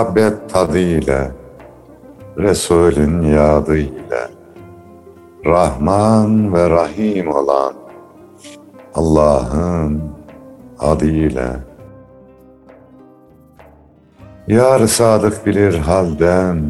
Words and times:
muhabbet 0.00 0.50
tadıyla, 0.52 1.30
Resulün 2.38 3.22
yadıyla, 3.22 4.30
Rahman 5.46 6.54
ve 6.54 6.70
Rahim 6.70 7.34
olan 7.34 7.74
Allah'ın 8.94 10.02
adıyla. 10.78 11.56
Yar 14.48 14.86
sadık 14.86 15.46
bilir 15.46 15.78
halden, 15.78 16.62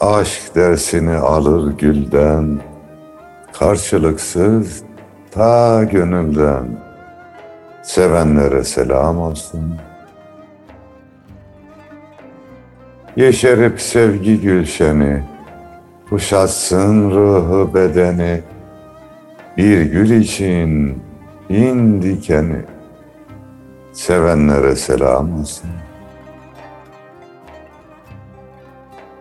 aşk 0.00 0.54
dersini 0.54 1.16
alır 1.16 1.72
gülden, 1.72 2.60
karşılıksız 3.52 4.82
ta 5.30 5.84
gönülden, 5.84 6.78
sevenlere 7.82 8.64
selam 8.64 9.18
olsun. 9.18 9.89
Yeşerip 13.16 13.80
sevgi 13.80 14.40
gülşeni, 14.40 15.22
kuşatsın 16.08 17.10
ruhu 17.10 17.74
bedeni, 17.74 18.40
bir 19.56 19.82
gül 19.82 20.10
için 20.10 21.02
in 21.48 22.02
dikeni, 22.02 22.62
sevenlere 23.92 24.76
selam 24.76 25.40
olsun. 25.40 25.70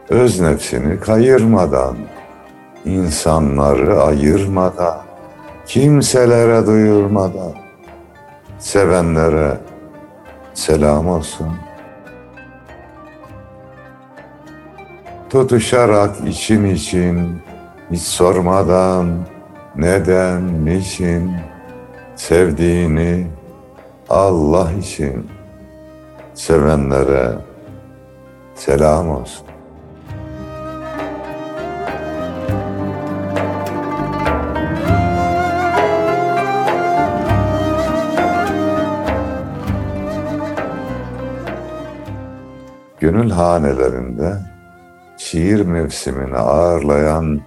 Öz 0.10 0.40
nefsini 0.42 1.00
kayırmadan, 1.00 1.96
insanları 2.86 4.02
ayırmadan, 4.02 4.98
kimselere 5.66 6.68
duyurmadan, 6.68 7.53
sevenlere 8.59 9.58
selam 10.53 11.08
olsun. 11.08 11.69
Tutuşarak 15.30 16.27
için 16.27 16.66
için, 16.66 17.41
hiç 17.91 18.02
sormadan, 18.02 19.25
neden, 19.75 20.66
niçin, 20.66 21.31
sevdiğini 22.16 23.27
Allah 24.09 24.72
için 24.72 25.27
sevenlere 26.33 27.31
selam 28.55 29.09
olsun. 29.09 29.47
Gönül 43.00 43.31
hanelerinde 43.31 44.48
şiir 45.31 45.61
mevsimini 45.61 46.38
ağırlayan 46.38 47.41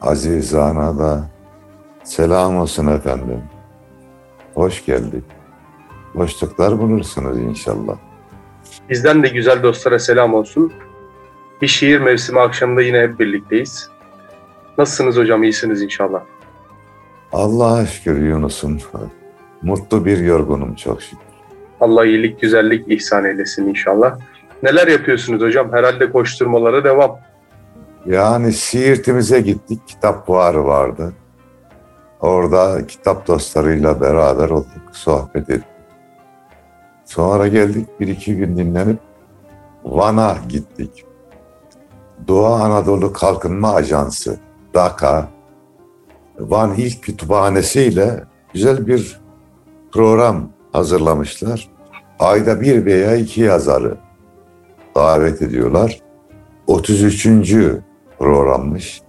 azizana 0.00 0.98
da 0.98 1.24
selam 2.04 2.56
olsun 2.56 2.86
efendim. 2.86 3.42
Hoş 4.54 4.84
geldik. 4.84 5.24
Boşluklar 6.14 6.78
bulursunuz 6.78 7.38
inşallah. 7.38 7.96
Bizden 8.90 9.22
de 9.22 9.28
güzel 9.28 9.62
dostlara 9.62 9.98
selam 9.98 10.34
olsun. 10.34 10.72
Bir 11.62 11.66
şiir 11.66 12.00
mevsimi 12.00 12.40
akşamında 12.40 12.82
yine 12.82 13.00
hep 13.00 13.20
birlikteyiz. 13.20 13.88
Nasılsınız 14.78 15.16
hocam? 15.16 15.42
İyisiniz 15.42 15.82
inşallah. 15.82 16.20
Allah'a 17.32 17.86
şükür 17.86 18.22
Yunus'um. 18.22 18.78
Mutlu 19.62 20.04
bir 20.04 20.18
yorgunum 20.18 20.74
çok 20.74 21.02
şükür. 21.02 21.18
Allah 21.80 22.06
iyilik, 22.06 22.40
güzellik 22.40 22.88
ihsan 22.88 23.24
eylesin 23.24 23.68
inşallah. 23.68 24.18
Neler 24.62 24.88
yapıyorsunuz 24.88 25.42
hocam? 25.42 25.72
Herhalde 25.72 26.12
koşturmalara 26.12 26.84
devam. 26.84 27.18
Yani 28.06 28.52
Siirt'imize 28.52 29.40
gittik. 29.40 29.80
Kitap 29.86 30.26
fuarı 30.26 30.64
vardı. 30.64 31.12
Orada 32.20 32.86
kitap 32.86 33.26
dostlarıyla 33.26 34.00
beraber 34.00 34.48
olduk, 34.50 34.82
sohbet 34.92 35.50
ettik. 35.50 35.64
Sonra 37.04 37.48
geldik 37.48 37.88
bir 38.00 38.08
iki 38.08 38.36
gün 38.36 38.56
dinlenip 38.56 38.98
Van'a 39.84 40.36
gittik. 40.48 41.04
Doğu 42.28 42.46
Anadolu 42.46 43.12
Kalkınma 43.12 43.74
Ajansı, 43.74 44.38
DAKA, 44.74 45.28
Van 46.38 46.74
İlk 46.74 47.02
Kütüphanesi 47.02 47.82
ile 47.82 48.24
güzel 48.52 48.86
bir 48.86 49.20
program 49.92 50.48
hazırlamışlar. 50.72 51.68
Ayda 52.18 52.60
bir 52.60 52.84
veya 52.84 53.16
iki 53.16 53.40
yazarı 53.40 53.96
davet 54.94 55.42
ediyorlar. 55.42 56.00
33. 56.66 57.28
programmış. 58.18 59.02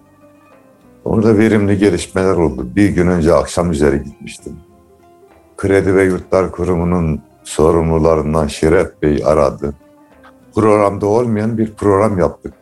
Orada 1.06 1.38
verimli 1.38 1.78
gelişmeler 1.78 2.36
oldu. 2.36 2.68
Bir 2.76 2.90
gün 2.90 3.08
önce 3.08 3.34
akşam 3.34 3.72
üzeri 3.72 4.04
gitmiştim. 4.04 4.58
Kredi 5.58 5.96
ve 5.96 6.04
Yurtlar 6.04 6.52
Kurumu'nun 6.52 7.22
sorumlularından 7.44 8.48
Şeref 8.48 9.02
Bey 9.02 9.22
aradı. 9.26 9.74
Programda 10.56 11.06
olmayan 11.06 11.58
bir 11.58 11.74
program 11.74 12.20
yaptık. 12.20 12.54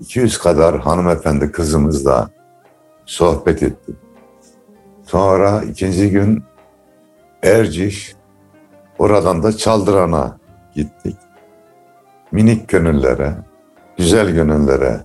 200 0.00 0.38
kadar 0.38 0.78
hanımefendi 0.78 1.52
kızımızla 1.52 2.30
sohbet 3.06 3.62
ettik. 3.62 3.96
Sonra 5.02 5.62
ikinci 5.62 6.10
gün 6.10 6.42
Erciş, 7.42 8.14
oradan 8.98 9.42
da 9.42 9.56
Çaldıran'a 9.56 10.38
gittik. 10.74 11.16
Minik 12.32 12.68
gönüllere, 12.68 13.34
güzel 13.96 14.30
gönüllere 14.30 15.00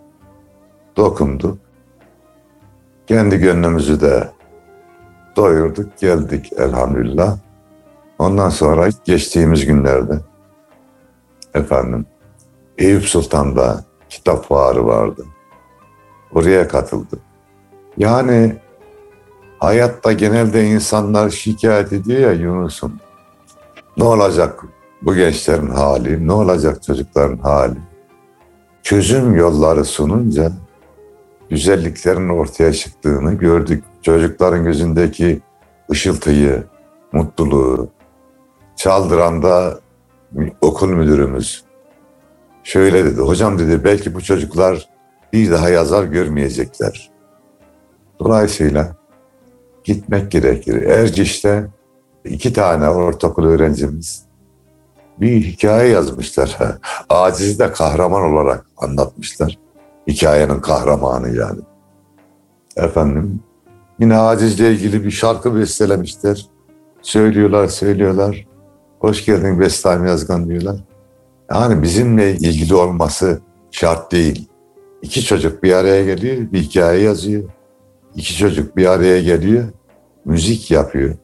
dokunduk. 0.97 1.57
Kendi 3.07 3.37
gönlümüzü 3.37 4.01
de 4.01 4.31
doyurduk, 5.35 5.97
geldik 5.97 6.53
elhamdülillah. 6.57 7.37
Ondan 8.19 8.49
sonra 8.49 8.89
geçtiğimiz 9.05 9.65
günlerde 9.65 10.19
efendim 11.53 12.05
Eyüp 12.77 13.03
Sultan'da 13.03 13.83
kitap 14.09 14.47
fuarı 14.47 14.85
vardı. 14.85 15.25
Oraya 16.33 16.67
katıldık. 16.67 17.19
Yani 17.97 18.55
hayatta 19.59 20.13
genelde 20.13 20.65
insanlar 20.65 21.29
şikayet 21.29 21.93
ediyor 21.93 22.19
ya 22.19 22.31
Yunus'um. 22.31 22.99
Ne 23.97 24.03
olacak 24.03 24.65
bu 25.05 25.15
gençlerin 25.15 25.67
hali, 25.67 26.27
ne 26.27 26.31
olacak 26.31 26.83
çocukların 26.83 27.37
hali? 27.37 27.77
Çözüm 28.83 29.35
yolları 29.35 29.85
sununca 29.85 30.51
güzelliklerin 31.49 32.29
ortaya 32.29 32.73
çıktığını 32.73 33.33
gördük. 33.33 33.83
Çocukların 34.01 34.63
gözündeki 34.63 35.41
ışıltıyı, 35.91 36.63
mutluluğu. 37.11 37.89
Çaldıranda 38.75 39.79
okul 40.61 40.89
müdürümüz 40.89 41.63
şöyle 42.63 43.05
dedi. 43.05 43.21
Hocam 43.21 43.59
dedi 43.59 43.83
belki 43.83 44.15
bu 44.15 44.21
çocuklar 44.21 44.89
bir 45.33 45.51
daha 45.51 45.69
yazar 45.69 46.03
görmeyecekler. 46.03 47.11
Dolayısıyla 48.19 48.95
gitmek 49.83 50.31
gerekir. 50.31 50.81
Erciş'te 50.81 51.67
iki 52.25 52.53
tane 52.53 52.89
ortaokul 52.89 53.45
öğrencimiz 53.45 54.25
bir 55.17 55.41
hikaye 55.41 55.89
yazmışlar. 55.89 56.57
Acizi 57.09 57.59
de 57.59 57.71
kahraman 57.71 58.21
olarak 58.21 58.65
anlatmışlar. 58.77 59.59
Hikayenin 60.07 60.59
kahramanı 60.59 61.35
yani. 61.35 61.59
Efendim 62.75 63.39
yine 63.99 64.17
acizle 64.17 64.71
ilgili 64.71 65.03
bir 65.03 65.11
şarkı 65.11 65.55
bestelemişler. 65.55 66.47
Söylüyorlar, 67.01 67.67
söylüyorlar. 67.67 68.47
Hoş 68.99 69.25
geldin 69.25 69.59
Bestami 69.59 70.09
Yazgan 70.09 70.49
diyorlar. 70.49 70.83
Yani 71.51 71.83
bizimle 71.83 72.31
ilgili 72.31 72.75
olması 72.75 73.41
şart 73.71 74.11
değil. 74.11 74.49
İki 75.01 75.23
çocuk 75.23 75.63
bir 75.63 75.73
araya 75.73 76.05
geliyor, 76.05 76.51
bir 76.51 76.61
hikaye 76.61 77.01
yazıyor. 77.01 77.43
İki 78.15 78.37
çocuk 78.37 78.77
bir 78.77 78.85
araya 78.85 79.21
geliyor, 79.21 79.63
müzik 80.25 80.71
yapıyor. 80.71 81.15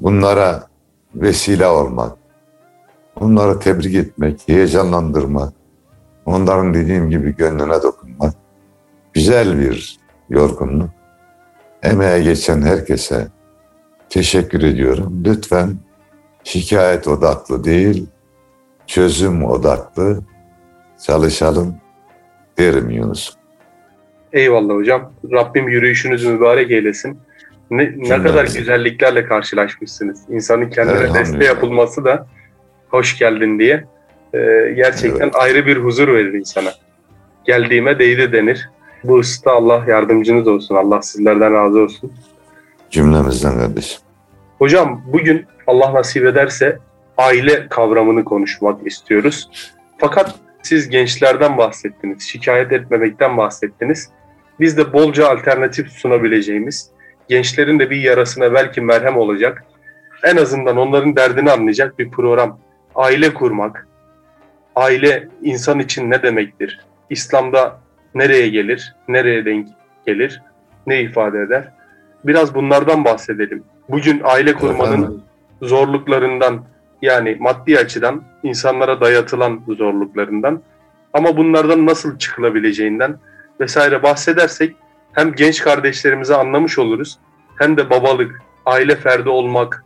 Bunlara 0.00 0.66
vesile 1.14 1.66
olmak, 1.66 2.12
onları 3.20 3.58
tebrik 3.58 3.94
etmek, 3.94 4.48
heyecanlandırmak, 4.48 5.52
onların 6.26 6.74
dediğim 6.74 7.10
gibi 7.10 7.36
gönlüne 7.36 7.82
dokunmak 7.82 8.34
güzel 9.12 9.58
bir 9.58 9.98
yorgunluk. 10.30 10.90
Emeğe 11.82 12.22
geçen 12.22 12.62
herkese 12.62 13.28
teşekkür 14.08 14.62
ediyorum. 14.62 15.22
Lütfen 15.26 15.76
şikayet 16.44 17.08
odaklı 17.08 17.64
değil, 17.64 18.06
çözüm 18.86 19.44
odaklı 19.44 20.20
çalışalım 21.06 21.74
derim 22.58 22.90
Yunus. 22.90 23.34
Eyvallah 24.32 24.74
hocam. 24.74 25.12
Rabbim 25.32 25.68
yürüyüşünüzü 25.68 26.32
mübarek 26.32 26.70
eylesin. 26.70 27.18
Ne, 27.70 27.92
ne 27.96 28.22
kadar 28.22 28.44
güzelliklerle 28.44 29.24
karşılaşmışsınız. 29.24 30.20
İnsanın 30.28 30.70
kendine 30.70 31.14
beste 31.14 31.44
yapılması 31.44 32.04
da 32.04 32.26
hoş 32.94 33.18
geldin 33.18 33.58
diye. 33.58 33.84
e, 34.34 34.38
gerçekten 34.76 35.24
Evet. 35.24 35.36
ayrı 35.36 35.66
bir 35.66 35.76
huzur 35.76 36.08
verir 36.08 36.32
insana. 36.32 36.72
Geldiğime 37.44 37.98
değdi 37.98 38.32
denir. 38.32 38.70
Bu 39.04 39.18
ısıta 39.18 39.52
Allah 39.52 39.84
yardımcınız 39.88 40.48
olsun. 40.48 40.74
Allah 40.74 41.02
sizlerden 41.02 41.54
razı 41.54 41.78
olsun. 41.80 42.12
Cümlemizden 42.90 43.58
kardeşim. 43.58 44.00
Hocam 44.58 45.02
bugün 45.12 45.46
Allah 45.66 45.94
nasip 45.94 46.26
ederse 46.26 46.78
aile 47.18 47.68
kavramını 47.68 48.24
konuşmak 48.24 48.86
istiyoruz. 48.86 49.48
Fakat 49.98 50.34
siz 50.62 50.88
gençlerden 50.88 51.58
bahsettiniz, 51.58 52.22
şikayet 52.22 52.72
etmemekten 52.72 53.36
bahsettiniz. 53.36 54.10
Biz 54.60 54.76
de 54.76 54.92
bolca 54.92 55.28
alternatif 55.28 55.88
sunabileceğimiz, 55.90 56.90
gençlerin 57.28 57.78
de 57.78 57.90
bir 57.90 57.96
yarasına 58.00 58.54
belki 58.54 58.80
merhem 58.80 59.16
olacak, 59.16 59.64
en 60.24 60.36
azından 60.36 60.76
onların 60.76 61.16
derdini 61.16 61.50
anlayacak 61.50 61.98
bir 61.98 62.10
program. 62.10 62.58
Aile 62.94 63.34
kurmak, 63.34 63.86
aile 64.76 65.28
insan 65.42 65.78
için 65.78 66.10
ne 66.10 66.22
demektir? 66.22 66.80
İslam'da 67.10 67.80
nereye 68.14 68.48
gelir, 68.48 68.94
nereye 69.08 69.44
denk 69.44 69.68
gelir, 70.06 70.42
ne 70.86 71.02
ifade 71.02 71.38
eder? 71.38 71.72
Biraz 72.24 72.54
bunlardan 72.54 73.04
bahsedelim. 73.04 73.64
Bugün 73.88 74.20
aile 74.24 74.54
kurmanın 74.54 75.22
zorluklarından 75.62 76.64
yani 77.02 77.36
maddi 77.40 77.78
açıdan 77.78 78.22
insanlara 78.42 79.00
dayatılan 79.00 79.60
zorluklarından 79.68 80.62
ama 81.12 81.36
bunlardan 81.36 81.86
nasıl 81.86 82.18
çıkılabileceğinden 82.18 83.18
vesaire 83.60 84.02
bahsedersek 84.02 84.76
hem 85.12 85.34
genç 85.34 85.62
kardeşlerimizi 85.62 86.34
anlamış 86.34 86.78
oluruz 86.78 87.18
hem 87.58 87.76
de 87.76 87.90
babalık, 87.90 88.42
aile 88.66 88.96
ferdi 88.96 89.28
olmak 89.28 89.84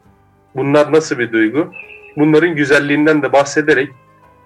bunlar 0.56 0.93
nasıl 0.93 1.19
bir 1.19 1.32
duygu? 1.32 1.72
Bunların 2.19 2.55
güzelliğinden 2.56 3.23
de 3.23 3.32
bahsederek 3.32 3.93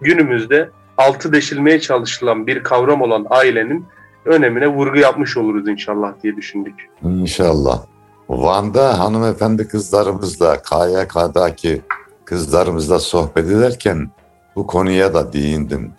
günümüzde 0.00 0.70
altı 0.98 1.32
deşilmeye 1.32 1.80
çalışılan 1.80 2.46
bir 2.46 2.62
kavram 2.62 3.02
olan 3.02 3.26
ailenin 3.30 3.86
önemine 4.24 4.68
vurgu 4.68 4.98
yapmış 4.98 5.36
oluruz 5.36 5.68
inşallah 5.68 6.12
diye 6.22 6.36
düşündük. 6.36 6.88
İnşallah. 7.02 7.82
Van'da 8.28 8.98
hanımefendi 8.98 9.68
kızlarımızla, 9.68 10.62
KYK'daki 10.62 11.82
kızlarımızla 12.24 12.98
sohbet 12.98 13.46
ederken 13.46 14.10
bu 14.56 14.66
konuya 14.66 15.14
da 15.14 15.32
değindim. 15.32 15.92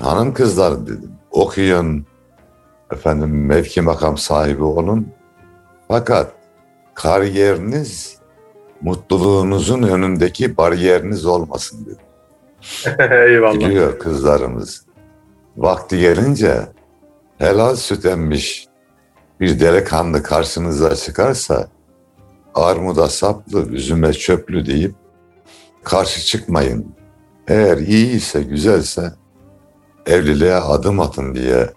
Hanım 0.00 0.34
kızlar 0.34 0.86
dedim, 0.86 1.12
okuyun, 1.30 2.06
efendim 2.92 3.46
mevki 3.46 3.80
makam 3.80 4.18
sahibi 4.18 4.62
olun. 4.62 5.08
Fakat 5.88 6.32
kariyeriniz 6.94 8.18
mutluluğunuzun 8.82 9.82
önündeki 9.82 10.56
bariyeriniz 10.56 11.26
olmasın 11.26 11.86
dedim. 11.86 12.06
Eyvallah. 13.12 13.54
Biliyor 13.54 13.98
kızlarımız. 13.98 14.86
Vakti 15.56 15.98
gelince 15.98 16.60
helal 17.38 17.76
süt 17.76 18.06
emmiş 18.06 18.66
bir 19.40 19.60
delikanlı 19.60 20.22
karşınıza 20.22 20.96
çıkarsa 20.96 21.68
armuda 22.54 23.08
saplı, 23.08 23.68
üzüme 23.68 24.12
çöplü 24.12 24.66
deyip 24.66 24.94
karşı 25.84 26.20
çıkmayın. 26.20 26.94
Eğer 27.48 27.78
iyiyse, 27.78 28.42
güzelse 28.42 29.12
evliliğe 30.06 30.54
adım 30.54 31.00
atın 31.00 31.34
diye 31.34 31.70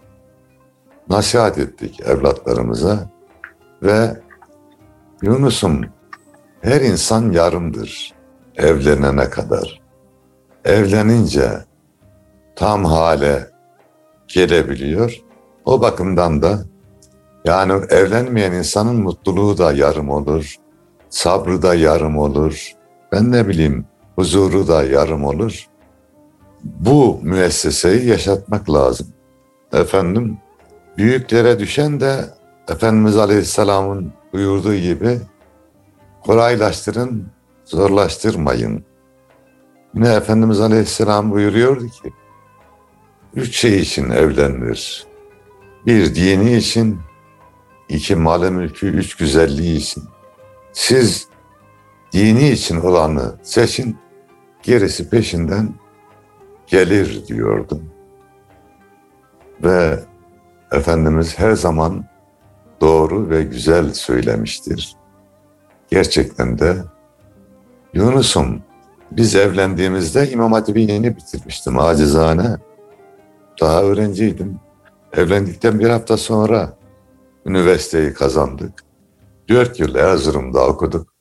nasihat 1.09 1.57
ettik 1.57 2.01
evlatlarımıza 2.05 3.09
ve 3.83 4.21
Yunus'um 5.21 5.81
her 6.65 6.81
insan 6.81 7.31
yarımdır 7.31 8.13
evlenene 8.55 9.29
kadar. 9.29 9.81
Evlenince 10.65 11.49
tam 12.55 12.85
hale 12.85 13.47
gelebiliyor. 14.27 15.21
O 15.65 15.81
bakımdan 15.81 16.41
da 16.41 16.59
yani 17.45 17.85
evlenmeyen 17.89 18.51
insanın 18.51 18.95
mutluluğu 18.95 19.57
da 19.57 19.73
yarım 19.73 20.09
olur, 20.09 20.55
sabrı 21.09 21.61
da 21.61 21.75
yarım 21.75 22.17
olur, 22.17 22.71
ben 23.11 23.31
ne 23.31 23.47
bileyim 23.47 23.85
huzuru 24.15 24.67
da 24.67 24.83
yarım 24.83 25.23
olur. 25.23 25.65
Bu 26.63 27.19
müesseseyi 27.21 28.07
yaşatmak 28.07 28.69
lazım. 28.69 29.07
Efendim, 29.73 30.37
büyüklere 30.97 31.59
düşen 31.59 31.99
de 31.99 32.25
Efendimiz 32.69 33.17
Aleyhisselam'ın 33.17 34.13
buyurduğu 34.33 34.75
gibi 34.75 35.19
kolaylaştırın, 36.25 37.27
zorlaştırmayın. 37.65 38.85
Yine 39.95 40.13
Efendimiz 40.13 40.61
Aleyhisselam 40.61 41.31
buyuruyordu 41.31 41.87
ki, 41.87 42.13
üç 43.35 43.55
şey 43.55 43.79
için 43.79 44.09
evlenilir. 44.09 45.07
Bir 45.85 46.15
dini 46.15 46.55
için, 46.55 46.99
iki 47.89 48.15
malı 48.15 48.51
mülkü, 48.51 48.87
üç 48.87 49.15
güzelliği 49.15 49.77
için. 49.77 50.03
Siz 50.73 51.27
dini 52.11 52.49
için 52.49 52.81
olanı 52.81 53.35
seçin, 53.43 53.97
gerisi 54.63 55.09
peşinden 55.09 55.73
gelir 56.67 57.27
diyordum. 57.27 57.83
Ve 59.63 59.99
Efendimiz 60.71 61.39
her 61.39 61.51
zaman 61.53 62.05
doğru 62.81 63.29
ve 63.29 63.43
güzel 63.43 63.93
söylemiştir. 63.93 64.95
Gerçekten 65.89 66.59
de 66.59 66.75
Yunus'um 67.93 68.61
biz 69.11 69.35
evlendiğimizde 69.35 70.31
İmam 70.31 70.51
Hatip'i 70.53 70.81
yeni 70.81 71.15
bitirmiştim 71.15 71.79
acizane. 71.79 72.57
Daha 73.61 73.83
öğrenciydim. 73.83 74.59
Evlendikten 75.13 75.79
bir 75.79 75.89
hafta 75.89 76.17
sonra 76.17 76.77
üniversiteyi 77.45 78.13
kazandık. 78.13 78.83
Dört 79.49 79.79
yıl 79.79 79.95
Erzurum'da 79.95 80.67
okuduk. 80.67 81.13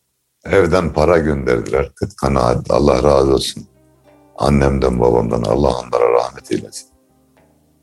Evden 0.44 0.92
para 0.92 1.18
gönderdiler. 1.18 1.92
Kıt 1.94 2.16
kanaat 2.16 2.70
Allah 2.70 3.02
razı 3.02 3.34
olsun. 3.34 3.66
Annemden 4.38 5.00
babamdan 5.00 5.42
Allah 5.42 5.68
onlara 5.68 6.12
rahmet 6.12 6.52
eylesin. 6.52 6.88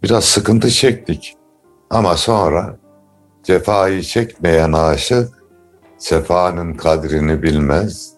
Biraz 0.04 0.26
sıkıntı 0.26 0.70
çektik. 0.70 1.38
Ama 1.90 2.18
sonra 2.18 2.78
cefayı 3.44 4.02
çekmeyen 4.02 4.72
aşık 4.74 5.41
sefanın 6.02 6.74
kadrini 6.74 7.44
bilmez. 7.44 8.14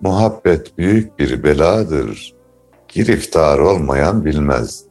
Muhabbet 0.00 0.78
büyük 0.78 1.18
bir 1.18 1.42
beladır. 1.42 2.34
Giriftar 2.88 3.58
olmayan 3.58 4.24
bilmez. 4.24 4.84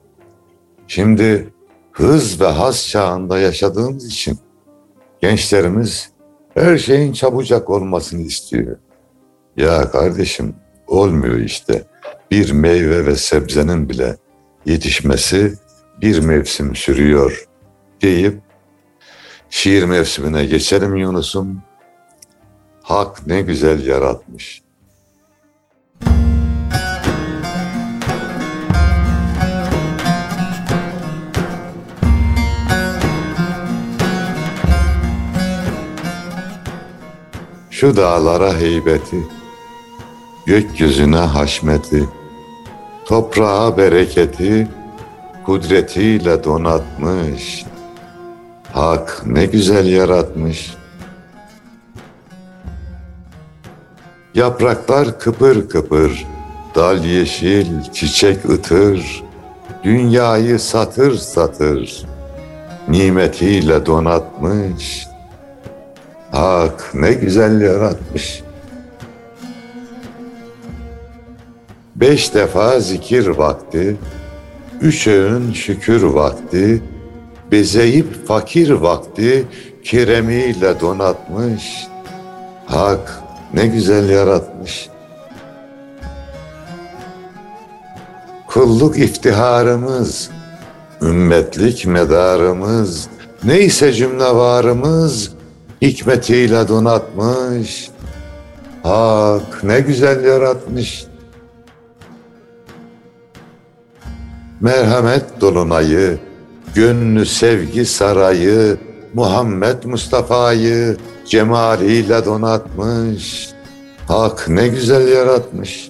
Şimdi 0.87 1.53
hız 1.91 2.41
ve 2.41 2.45
haz 2.47 2.87
çağında 2.87 3.39
yaşadığımız 3.39 4.05
için 4.05 4.39
gençlerimiz 5.21 6.11
her 6.53 6.77
şeyin 6.77 7.13
çabucak 7.13 7.69
olmasını 7.69 8.21
istiyor. 8.21 8.77
Ya 9.57 9.91
kardeşim 9.91 10.55
olmuyor 10.87 11.35
işte. 11.35 11.83
Bir 12.31 12.51
meyve 12.51 13.05
ve 13.05 13.15
sebzenin 13.15 13.89
bile 13.89 14.17
yetişmesi 14.65 15.53
bir 16.01 16.19
mevsim 16.19 16.75
sürüyor 16.75 17.47
deyip 18.01 18.41
şiir 19.49 19.83
mevsimine 19.83 20.45
geçelim 20.45 20.95
Yunus'um. 20.95 21.66
Hak 22.87 23.27
ne 23.27 23.41
güzel 23.41 23.87
yaratmış. 23.87 24.61
Şu 37.69 37.95
dağlara 37.95 38.53
heybeti, 38.53 39.27
gökyüzüne 40.45 41.17
haşmeti, 41.17 42.09
toprağa 43.05 43.77
bereketi, 43.77 44.67
kudretiyle 45.45 46.43
donatmış. 46.43 47.65
Hak 48.73 49.21
ne 49.25 49.45
güzel 49.45 49.87
yaratmış. 49.87 50.76
Yapraklar 54.37 55.19
kıpır 55.19 55.69
kıpır, 55.69 56.25
dal 56.75 57.05
yeşil, 57.05 57.83
çiçek 57.93 58.45
ıtır, 58.45 59.23
dünyayı 59.83 60.59
satır 60.59 61.15
satır, 61.15 62.05
nimetiyle 62.87 63.85
donatmış. 63.85 65.07
Hak 66.31 66.91
ne 66.93 67.13
güzel 67.13 67.61
yaratmış. 67.61 68.43
Beş 71.95 72.33
defa 72.33 72.79
zikir 72.79 73.27
vakti, 73.27 73.97
üç 74.81 75.07
öğün 75.07 75.53
şükür 75.53 76.03
vakti, 76.03 76.83
bezeyip 77.51 78.27
fakir 78.27 78.71
vakti 78.71 79.47
keremiyle 79.83 80.79
donatmış. 80.79 81.87
Hak 82.65 83.26
ne 83.53 83.67
güzel 83.67 84.09
yaratmış. 84.09 84.89
kulluk 88.57 88.97
iftiharımız, 88.97 90.29
ümmetlik 91.01 91.85
medarımız, 91.85 93.09
neyse 93.43 93.93
cümle 93.93 94.35
varımız, 94.35 95.31
hikmetiyle 95.81 96.67
donatmış. 96.67 97.89
Hak 98.83 99.63
ne 99.63 99.79
güzel 99.79 100.23
yaratmış. 100.23 101.05
Merhamet 104.61 105.41
dolunayı, 105.41 106.19
gönlü 106.75 107.25
sevgi 107.25 107.85
sarayı, 107.85 108.77
Muhammed 109.13 109.83
Mustafa'yı 109.83 110.97
cemaliyle 111.27 112.25
donatmış. 112.25 113.49
Hak 114.07 114.49
ne 114.49 114.67
güzel 114.67 115.07
yaratmış. 115.07 115.89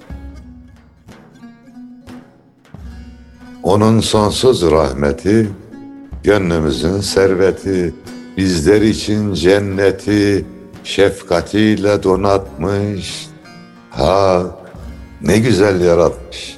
Onun 3.64 4.00
sonsuz 4.00 4.72
rahmeti, 4.72 5.50
gönlümüzün 6.24 7.02
serveti, 7.02 7.94
bizler 8.38 8.82
için 8.82 9.34
cenneti 9.34 10.46
şefkatiyle 10.84 12.04
donatmış. 12.04 13.28
Hak 13.90 14.52
ne 15.22 15.38
güzel 15.38 15.82
yaratmış. 15.82 16.57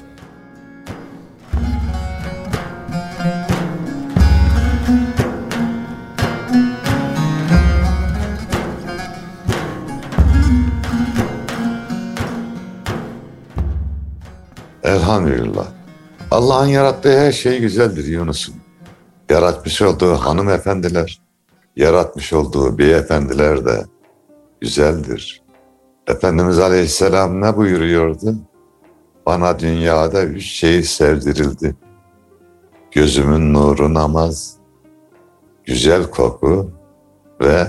Elhamdülillah. 14.84 15.66
Allah'ın 16.30 16.66
yarattığı 16.66 17.18
her 17.18 17.32
şey 17.32 17.60
güzeldir 17.60 18.04
Yunus'um. 18.04 18.54
Yaratmış 19.30 19.82
olduğu 19.82 20.14
hanımefendiler, 20.14 21.20
yaratmış 21.76 22.32
olduğu 22.32 22.78
beyefendiler 22.78 23.64
de 23.64 23.84
güzeldir. 24.60 25.42
Efendimiz 26.06 26.58
Aleyhisselam 26.58 27.40
ne 27.40 27.56
buyuruyordu? 27.56 28.34
Bana 29.26 29.58
dünyada 29.58 30.24
üç 30.24 30.44
şey 30.44 30.82
sevdirildi. 30.82 31.76
Gözümün 32.90 33.54
nuru 33.54 33.94
namaz, 33.94 34.56
güzel 35.64 36.10
koku 36.10 36.72
ve 37.40 37.66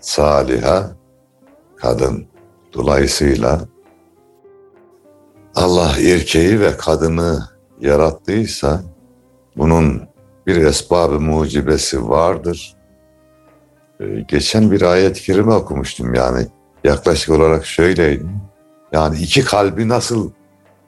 saliha 0.00 0.90
kadın. 1.76 2.26
Dolayısıyla 2.74 3.60
Allah 5.54 5.96
erkeği 5.98 6.60
ve 6.60 6.76
kadını 6.76 7.48
yarattıysa 7.80 8.82
bunun 9.56 10.02
bir 10.46 10.56
esbabı 10.56 11.20
mucibesi 11.20 12.08
vardır. 12.08 12.76
Ee, 14.00 14.04
geçen 14.28 14.70
bir 14.70 14.82
ayet-i 14.82 15.22
kerime 15.22 15.52
okumuştum 15.52 16.14
yani 16.14 16.46
yaklaşık 16.84 17.30
olarak 17.30 17.66
şöyleydi. 17.66 18.26
Yani 18.92 19.18
iki 19.18 19.44
kalbi 19.44 19.88
nasıl 19.88 20.30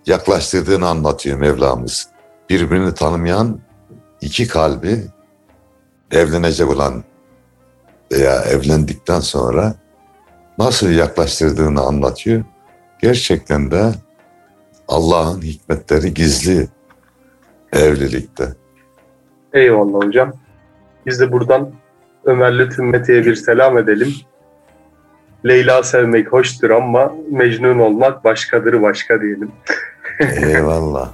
yaklaştırdığını 0.06 0.88
anlatıyor 0.88 1.38
Mevlamız. 1.38 2.09
Birbirini 2.50 2.94
tanımayan 2.94 3.61
iki 4.21 4.47
kalbi 4.47 5.04
evlenecek 6.11 6.71
olan 6.71 7.04
veya 8.12 8.42
evlendikten 8.42 9.21
sonra 9.21 9.75
nasıl 10.59 10.90
yaklaştırdığını 10.90 11.80
anlatıyor. 11.80 12.44
Gerçekten 13.02 13.71
de 13.71 13.92
Allah'ın 14.88 15.43
hikmetleri 15.43 16.14
gizli 16.14 16.69
evlilikte. 17.73 18.45
Eyvallah 19.53 20.07
hocam. 20.07 20.33
Biz 21.07 21.21
de 21.21 21.33
buradan 21.33 21.71
Ömer 22.25 22.59
Lütfü 22.59 22.83
Mete'ye 22.83 23.26
bir 23.26 23.35
selam 23.35 23.79
edelim. 23.79 24.14
Leyla 25.47 25.83
sevmek 25.83 26.33
hoştur 26.33 26.71
ama 26.71 27.12
Mecnun 27.31 27.79
olmak 27.79 28.25
başkadır 28.25 28.83
başka 28.83 29.23
diyelim. 29.23 29.53
Eyvallah. 30.21 31.12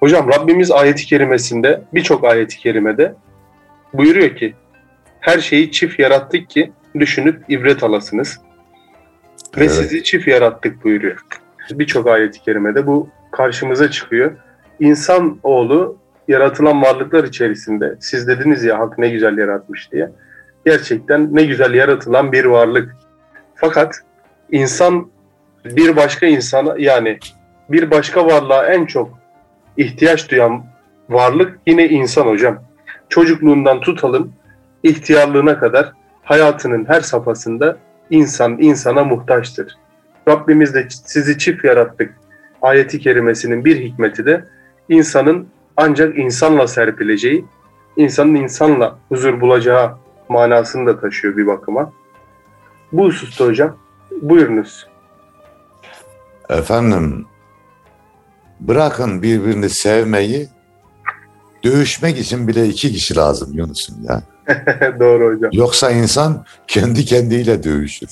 Hocam 0.00 0.28
Rabbimiz 0.28 0.70
ayeti 0.70 1.06
kerimesinde 1.06 1.82
birçok 1.94 2.24
ayeti 2.24 2.58
kerimede 2.58 3.14
buyuruyor 3.94 4.36
ki 4.36 4.54
her 5.20 5.38
şeyi 5.38 5.72
çift 5.72 5.98
yarattık 5.98 6.50
ki 6.50 6.72
düşünüp 6.98 7.44
ibret 7.48 7.82
alasınız. 7.82 8.38
Ve 9.56 9.60
Evet. 9.64 9.72
sizi 9.72 10.04
çift 10.04 10.28
yarattık 10.28 10.84
buyuruyor. 10.84 11.24
Birçok 11.78 12.06
ayeti 12.06 12.42
kerimede 12.42 12.86
bu 12.86 13.08
karşımıza 13.32 13.90
çıkıyor. 13.90 14.32
İnsan 14.80 15.38
oğlu 15.42 15.96
yaratılan 16.28 16.82
varlıklar 16.82 17.24
içerisinde 17.24 17.96
siz 18.00 18.28
dediniz 18.28 18.64
ya 18.64 18.78
hak 18.78 18.98
ne 18.98 19.08
güzel 19.08 19.38
yaratmış 19.38 19.92
diye. 19.92 20.10
Gerçekten 20.66 21.36
ne 21.36 21.44
güzel 21.44 21.74
yaratılan 21.74 22.32
bir 22.32 22.44
varlık. 22.44 22.96
Fakat 23.54 23.94
insan 24.52 25.10
bir 25.64 25.96
başka 25.96 26.26
insana 26.26 26.74
yani 26.78 27.18
bir 27.68 27.90
başka 27.90 28.26
varlığa 28.26 28.66
en 28.66 28.86
çok 28.86 29.18
ihtiyaç 29.76 30.30
duyan 30.30 30.64
varlık 31.08 31.58
yine 31.66 31.88
insan 31.88 32.26
hocam. 32.26 32.62
Çocukluğundan 33.08 33.80
tutalım 33.80 34.32
ihtiyarlığına 34.82 35.58
kadar 35.58 35.92
hayatının 36.22 36.84
her 36.84 37.00
safhasında 37.00 37.76
insan 38.10 38.58
insana 38.60 39.04
muhtaçtır. 39.04 39.76
Rabbimiz 40.28 40.74
de 40.74 40.88
sizi 41.04 41.38
çift 41.38 41.64
yarattık 41.64 42.14
ayeti 42.62 43.00
kerimesinin 43.00 43.64
bir 43.64 43.80
hikmeti 43.80 44.26
de 44.26 44.44
insanın 44.88 45.48
ancak 45.76 46.18
insanla 46.18 46.66
serpileceği, 46.66 47.44
insanın 47.96 48.34
insanla 48.34 48.98
huzur 49.08 49.40
bulacağı 49.40 49.96
manasını 50.28 50.86
da 50.86 51.00
taşıyor 51.00 51.36
bir 51.36 51.46
bakıma. 51.46 51.92
Bu 52.92 53.04
hususta 53.04 53.44
hocam 53.44 53.76
buyurunuz. 54.22 54.86
Efendim 56.48 57.26
bırakın 58.60 59.22
birbirini 59.22 59.70
sevmeyi 59.70 60.48
dövüşmek 61.64 62.18
için 62.18 62.48
bile 62.48 62.68
iki 62.68 62.92
kişi 62.92 63.16
lazım 63.16 63.52
Yunus'um 63.52 63.96
ya. 64.04 64.22
Doğru 65.00 65.34
hocam. 65.34 65.50
Yoksa 65.52 65.90
insan 65.90 66.44
kendi 66.66 67.04
kendiyle 67.04 67.62
dövüşür. 67.62 68.08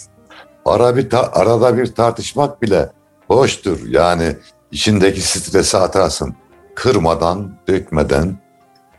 Ara 0.68 0.96
bir 0.96 1.10
ta- 1.10 1.32
arada 1.32 1.76
bir 1.78 1.86
tartışmak 1.86 2.62
bile 2.62 2.90
hoştur. 3.28 3.78
Yani 3.88 4.36
içindeki 4.70 5.20
stresi 5.20 5.76
atarsın. 5.78 6.34
Kırmadan, 6.74 7.54
dökmeden. 7.68 8.38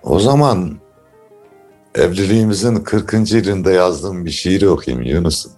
O 0.03 0.19
zaman 0.19 0.77
evliliğimizin 1.95 2.75
40. 2.75 3.31
yılında 3.31 3.71
yazdığım 3.71 4.25
bir 4.25 4.31
şiiri 4.31 4.69
okuyayım 4.69 5.05
Yunus'um. 5.05 5.51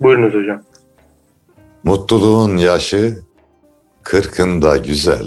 Buyurunuz 0.00 0.34
hocam. 0.34 0.62
Mutluluğun 1.84 2.56
yaşı 2.56 3.18
kırkında 4.02 4.76
güzel. 4.76 5.26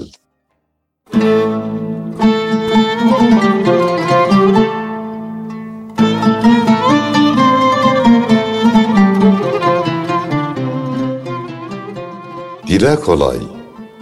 Dile 12.77 12.95
kolay, 12.95 13.37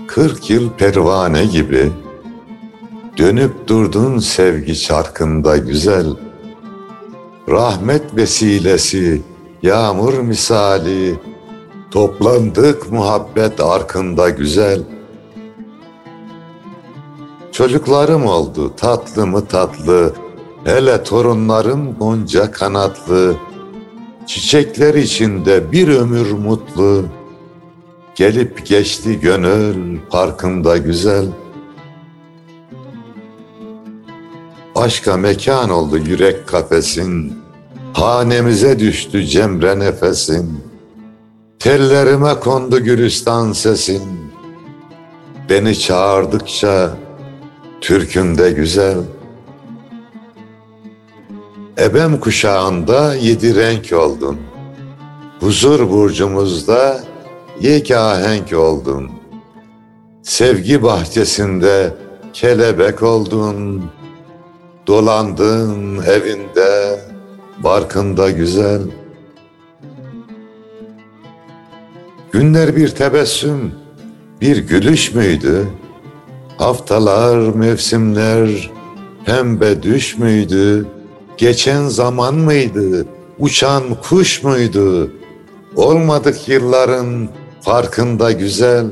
kırk 0.08 0.50
yıl 0.50 0.70
pervane 0.70 1.46
gibi, 1.46 1.92
Dönüp 3.18 3.68
durdun 3.68 4.20
sevgi 4.20 4.80
çarkında 4.80 5.58
güzel, 5.58 6.06
Rahmet 7.50 8.16
vesilesi, 8.16 9.22
yağmur 9.62 10.14
misali, 10.14 11.20
Toplandık 11.92 12.92
muhabbet 12.92 13.60
arkında 13.60 14.30
güzel. 14.30 14.82
Çocuklarım 17.52 18.26
oldu 18.26 18.76
tatlı 18.78 19.28
mı 19.28 19.46
tatlı, 19.46 20.14
hele 20.64 21.04
torunlarım 21.04 21.96
gonca 21.96 22.52
kanatlı. 22.52 23.36
Çiçekler 24.28 24.94
içinde 24.94 25.72
bir 25.72 25.88
ömür 25.88 26.32
mutlu, 26.32 27.06
gelip 28.16 28.66
geçti 28.66 29.20
gönül 29.20 30.00
parkında 30.10 30.78
güzel. 30.78 31.26
Aşka 34.76 35.18
mekan 35.18 35.70
oldu 35.70 35.98
yürek 35.98 36.48
kafesin, 36.48 37.40
hanemize 37.94 38.80
düştü 38.80 39.26
cemre 39.26 39.80
nefesin. 39.80 40.66
Tellerime 41.66 42.40
kondu 42.40 42.84
gülistan 42.84 43.52
sesin 43.52 44.04
Beni 45.50 45.80
çağırdıkça 45.80 46.98
türkümde 47.82 48.52
güzel 48.52 48.98
Ebem 51.80 52.20
kuşağında 52.20 53.16
yedi 53.16 53.56
renk 53.56 53.94
oldun 53.94 54.38
Huzur 55.40 55.90
burcumuzda 55.90 57.04
yek 57.62 57.92
ahenk 57.92 58.54
oldun 58.54 59.12
Sevgi 60.26 60.84
bahçesinde 60.84 61.94
kelebek 62.34 63.04
oldun, 63.04 63.86
dolandın 64.88 66.04
evinde, 66.04 67.00
barkında 67.58 68.32
güzel. 68.32 68.82
Günler 72.32 72.76
bir 72.76 72.88
tebessüm, 72.88 73.72
bir 74.42 74.58
gülüş 74.58 75.14
müydü? 75.14 75.68
Haftalar, 76.58 77.38
mevsimler, 77.38 78.72
pembe 79.26 79.84
düş 79.84 80.18
müydü? 80.18 80.88
Geçen 81.38 81.88
zaman 81.88 82.36
mıydı? 82.36 83.06
Uçan 83.40 83.84
kuş 84.10 84.44
muydu? 84.44 85.12
Olmadık 85.76 86.48
yılların 86.50 87.30
farkında 87.66 88.32
güzel. 88.32 88.86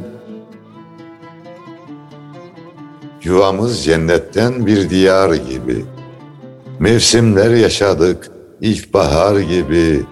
Yuvamız 3.24 3.84
cennetten 3.84 4.66
bir 4.66 4.90
diyar 4.90 5.34
gibi. 5.34 5.86
Mevsimler 6.80 7.52
yaşadık 7.52 8.32
ilkbahar 8.62 9.40
gibi. 9.40 10.04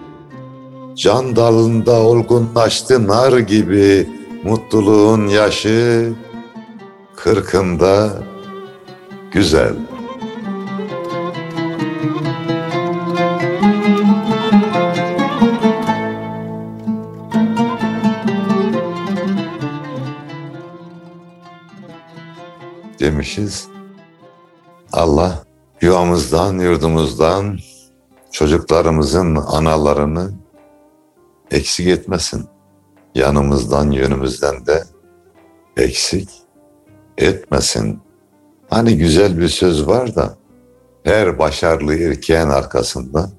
Can 0.96 1.36
dalında 1.36 1.92
olgunlaştı 1.92 3.08
nar 3.08 3.38
gibi. 3.38 4.08
Mutluluğun 4.44 5.26
yaşı 5.26 6.12
kırkında 7.16 8.12
güzel. 9.32 9.74
Demişiz. 23.02 23.68
Allah 24.92 25.44
yuvamızdan, 25.80 26.58
yurdumuzdan 26.58 27.58
çocuklarımızın 28.30 29.36
analarını 29.36 30.32
eksik 31.50 31.86
etmesin. 31.86 32.48
Yanımızdan, 33.14 33.90
yönümüzden 33.90 34.66
de 34.66 34.84
eksik 35.76 36.28
etmesin. 37.18 38.00
Hani 38.70 38.98
güzel 38.98 39.38
bir 39.38 39.48
söz 39.48 39.86
var 39.86 40.14
da 40.14 40.36
her 41.04 41.38
başarılı 41.38 41.94
erkeğin 41.94 42.48
arkasında 42.48 43.30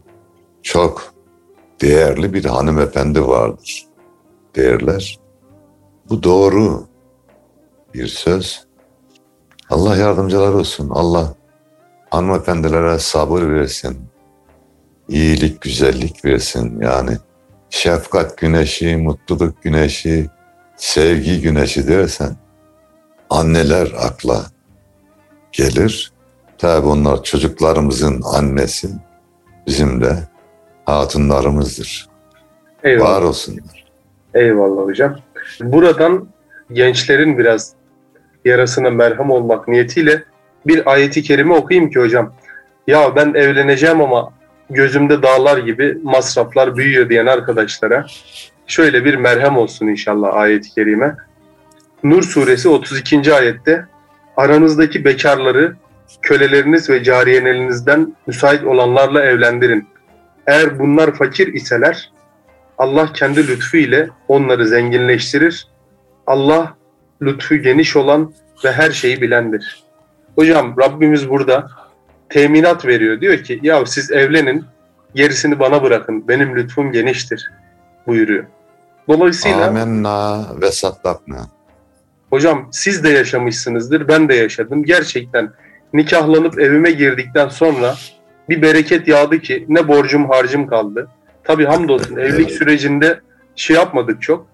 çok 0.62 1.14
değerli 1.82 2.34
bir 2.34 2.46
hanımefendi 2.46 3.28
vardır 3.28 3.88
derler. 4.56 5.20
Bu 6.10 6.24
doğru 6.24 6.88
bir 7.94 8.08
söz. 8.08 8.63
Allah 9.70 9.96
yardımcılar 9.98 10.54
olsun. 10.54 10.90
Allah 10.90 11.34
hanımefendilere 12.10 13.00
sabır 13.00 13.42
versin. 13.42 13.98
İyilik, 15.10 15.62
güzellik 15.62 16.26
versin. 16.26 16.80
Yani 16.82 17.18
şefkat 17.70 18.38
güneşi, 18.38 18.98
mutluluk 18.98 19.64
güneşi, 19.64 20.30
sevgi 20.76 21.42
güneşi 21.42 21.88
dersen 21.88 22.36
anneler 23.30 23.92
akla 24.00 24.46
gelir. 25.52 26.14
Tabi 26.58 26.88
onlar 26.88 27.24
çocuklarımızın 27.24 28.22
annesi, 28.22 28.90
bizim 29.68 30.02
de 30.02 30.18
hatunlarımızdır. 30.86 32.10
Eyvallah. 32.84 33.10
Var 33.10 33.22
olsunlar. 33.22 33.86
Eyvallah 34.34 34.84
hocam. 34.84 35.16
Buradan 35.62 36.28
gençlerin 36.74 37.38
biraz 37.38 37.74
yarasına 38.46 38.90
merhem 38.90 39.30
olmak 39.30 39.68
niyetiyle 39.68 40.24
bir 40.68 40.92
ayeti 40.92 41.24
kerime 41.24 41.54
okuyayım 41.54 41.90
ki 41.90 42.00
hocam. 42.00 42.34
Ya 42.88 43.16
ben 43.16 43.34
evleneceğim 43.34 44.02
ama 44.02 44.34
gözümde 44.70 45.24
dağlar 45.24 45.58
gibi 45.58 45.98
masraflar 46.04 46.78
büyüyor 46.78 47.10
diyen 47.10 47.26
arkadaşlara 47.26 48.06
şöyle 48.68 49.06
bir 49.06 49.16
merhem 49.16 49.58
olsun 49.58 49.88
inşallah 49.88 50.36
ayeti 50.36 50.70
kerime. 50.70 51.16
Nur 52.04 52.24
suresi 52.24 52.70
32. 52.70 53.34
ayette 53.34 53.86
aranızdaki 54.38 55.06
bekarları 55.06 55.76
köleleriniz 56.22 56.90
ve 56.90 57.04
cariyenelerinizden 57.04 58.16
müsait 58.28 58.64
olanlarla 58.64 59.26
evlendirin. 59.26 59.88
Eğer 60.48 60.80
bunlar 60.80 61.14
fakir 61.14 61.54
iseler 61.54 62.12
Allah 62.78 63.14
kendi 63.14 63.48
lütfu 63.48 63.78
ile 63.78 64.10
onları 64.28 64.68
zenginleştirir. 64.68 65.68
Allah 66.28 66.76
lütfu 67.26 67.56
geniş 67.56 67.96
olan 67.96 68.34
ve 68.66 68.72
her 68.72 68.92
şeyi 68.92 69.22
bilendir. 69.22 69.84
Hocam 70.36 70.76
Rabbimiz 70.80 71.30
burada 71.30 71.68
teminat 72.30 72.86
veriyor. 72.86 73.22
Diyor 73.22 73.38
ki 73.38 73.60
ya 73.64 73.86
siz 73.86 74.12
evlenin 74.12 74.66
gerisini 75.16 75.60
bana 75.60 75.84
bırakın. 75.84 76.28
Benim 76.28 76.56
lütfum 76.56 76.92
geniştir 76.92 77.52
buyuruyor. 78.08 78.46
Dolayısıyla 79.08 79.68
Amenna 79.68 80.46
ve 80.62 80.72
saddakna. 80.72 81.48
Hocam 82.30 82.70
siz 82.72 83.04
de 83.04 83.10
yaşamışsınızdır. 83.10 84.08
Ben 84.08 84.30
de 84.30 84.36
yaşadım. 84.36 84.84
Gerçekten 84.84 85.52
nikahlanıp 85.94 86.60
evime 86.60 86.92
girdikten 86.92 87.48
sonra 87.48 87.96
bir 88.50 88.62
bereket 88.62 89.08
yağdı 89.08 89.40
ki 89.40 89.66
ne 89.70 89.88
borcum 89.88 90.30
harcım 90.30 90.68
kaldı. 90.68 91.08
Tabii 91.44 91.66
hamdolsun 91.66 92.18
evlilik 92.18 92.52
sürecinde 92.52 93.20
şey 93.56 93.76
yapmadık 93.76 94.22
çok. 94.22 94.48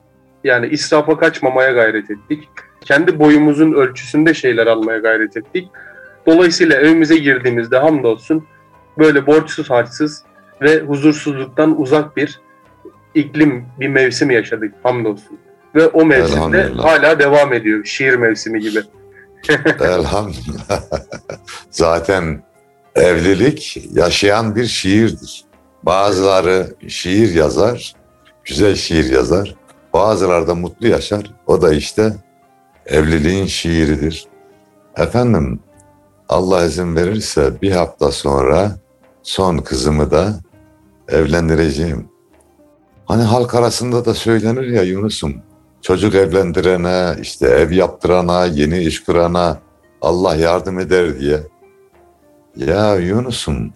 Yani 0.43 0.67
israfa 0.67 1.17
kaçmamaya 1.17 1.71
gayret 1.71 2.12
ettik. 2.12 2.49
Kendi 2.82 3.19
boyumuzun 3.19 3.73
ölçüsünde 3.73 4.34
şeyler 4.34 4.67
almaya 4.67 4.99
gayret 4.99 5.38
ettik. 5.38 5.69
Dolayısıyla 6.25 6.80
evimize 6.80 7.17
girdiğimizde 7.17 7.78
hamdolsun 7.78 8.47
böyle 8.97 9.28
borçsuz 9.28 9.69
harçsız 9.69 10.23
ve 10.62 10.80
huzursuzluktan 10.80 11.82
uzak 11.82 12.17
bir 12.17 12.39
iklim, 13.15 13.65
bir 13.80 13.88
mevsim 13.88 14.32
yaşadık 14.32 14.73
hamdolsun. 14.84 15.39
Ve 15.75 15.88
o 15.88 16.06
mevsimde 16.06 16.63
hala 16.63 17.19
devam 17.19 17.54
ediyor. 17.54 17.86
Şiir 17.86 18.15
mevsimi 18.15 18.60
gibi. 18.60 18.80
Elhamdülillah. 19.82 20.82
Zaten 21.71 22.43
evlilik 22.95 23.88
yaşayan 23.93 24.56
bir 24.56 24.65
şiirdir. 24.65 25.43
Bazıları 25.84 26.75
şiir 26.88 27.34
yazar, 27.34 27.93
güzel 28.45 28.75
şiir 28.75 29.12
yazar. 29.12 29.56
Bazıları 29.93 30.47
da 30.47 30.56
mutlu 30.56 30.88
yaşar. 30.88 31.32
O 31.47 31.62
da 31.62 31.73
işte 31.73 32.13
evliliğin 32.86 33.45
şiiridir. 33.45 34.28
Efendim 34.97 35.60
Allah 36.30 36.65
izin 36.65 36.95
verirse 36.95 37.62
bir 37.62 37.71
hafta 37.71 38.12
sonra 38.12 38.71
son 39.23 39.58
kızımı 39.58 40.12
da 40.12 40.39
evlendireceğim. 41.08 42.10
Hani 43.06 43.23
halk 43.23 43.56
arasında 43.56 44.06
da 44.06 44.13
söylenir 44.13 44.67
ya 44.67 44.84
Yunus'um, 44.84 45.36
çocuk 45.82 46.15
evlendirene, 46.15 47.21
işte 47.21 47.47
ev 47.47 47.71
yaptırana, 47.71 48.45
yeni 48.45 48.80
iş 48.80 49.04
kurana 49.04 49.58
Allah 50.02 50.36
yardım 50.36 50.80
eder 50.80 51.19
diye. 51.19 51.39
Ya 52.56 52.95
Yunus'um, 52.95 53.73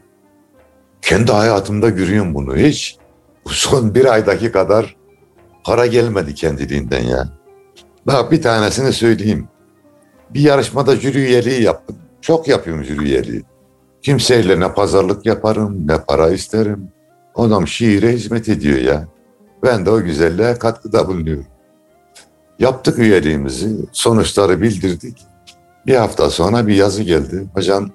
kendi 1.01 1.31
hayatımda 1.31 1.89
görüyorum 1.89 2.33
bunu 2.33 2.55
hiç. 2.55 2.97
Bu 3.45 3.49
son 3.49 3.95
bir 3.95 4.05
aydaki 4.05 4.51
kadar 4.51 4.95
para 5.63 5.85
gelmedi 5.85 6.35
kendiliğinden 6.35 7.03
ya. 7.03 7.29
Bak 8.07 8.31
bir 8.31 8.41
tanesini 8.41 8.93
söyleyeyim. 8.93 9.47
Bir 10.29 10.39
yarışmada 10.39 10.95
jüri 10.95 11.17
üyeliği 11.17 11.61
yaptım. 11.61 11.95
Çok 12.21 12.47
yapıyorum 12.47 12.83
jüri 12.83 13.03
üyeliği. 13.03 13.43
Kimseyle 14.01 14.59
ne 14.59 14.73
pazarlık 14.73 15.25
yaparım 15.25 15.87
ne 15.87 15.97
para 15.97 16.29
isterim. 16.29 16.91
Adam 17.35 17.67
şiire 17.67 18.11
hizmet 18.11 18.49
ediyor 18.49 18.77
ya. 18.77 19.07
Ben 19.63 19.85
de 19.85 19.89
o 19.89 20.03
güzelliğe 20.03 20.59
katkıda 20.59 21.07
bulunuyorum. 21.07 21.45
Yaptık 22.59 22.99
üyeliğimizi, 22.99 23.75
sonuçları 23.91 24.61
bildirdik. 24.61 25.17
Bir 25.85 25.95
hafta 25.95 26.29
sonra 26.29 26.67
bir 26.67 26.75
yazı 26.75 27.03
geldi. 27.03 27.45
Hocam 27.53 27.89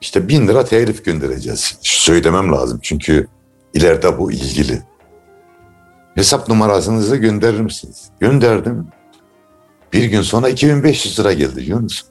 işte 0.00 0.28
bin 0.28 0.48
lira 0.48 0.64
telif 0.64 1.04
göndereceğiz. 1.04 1.78
Söylemem 1.80 2.52
lazım 2.52 2.78
çünkü 2.82 3.26
ileride 3.74 4.18
bu 4.18 4.32
ilgili. 4.32 4.82
Hesap 6.16 6.48
numarasınızı 6.48 7.16
gönderir 7.16 7.60
misiniz? 7.60 8.08
Gönderdim. 8.20 8.88
Bir 9.92 10.04
gün 10.04 10.22
sonra 10.22 10.48
2500 10.48 11.20
lira 11.20 11.32
geldi 11.32 11.62
Yunus. 11.62 12.04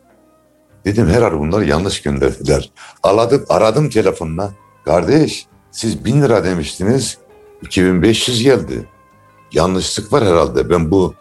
Dedim 0.85 1.07
herhalde 1.09 1.39
bunlar 1.39 1.61
yanlış 1.61 2.01
gönderdiler. 2.01 2.71
Aradım, 3.03 3.45
aradım 3.49 3.89
telefonla. 3.89 4.53
Kardeş 4.85 5.45
siz 5.71 6.05
1000 6.05 6.21
lira 6.21 6.43
demiştiniz. 6.43 7.17
2500 7.61 8.43
geldi. 8.43 8.89
Yanlışlık 9.51 10.13
var 10.13 10.25
herhalde. 10.25 10.69
Ben 10.69 10.91
bu 10.91 11.13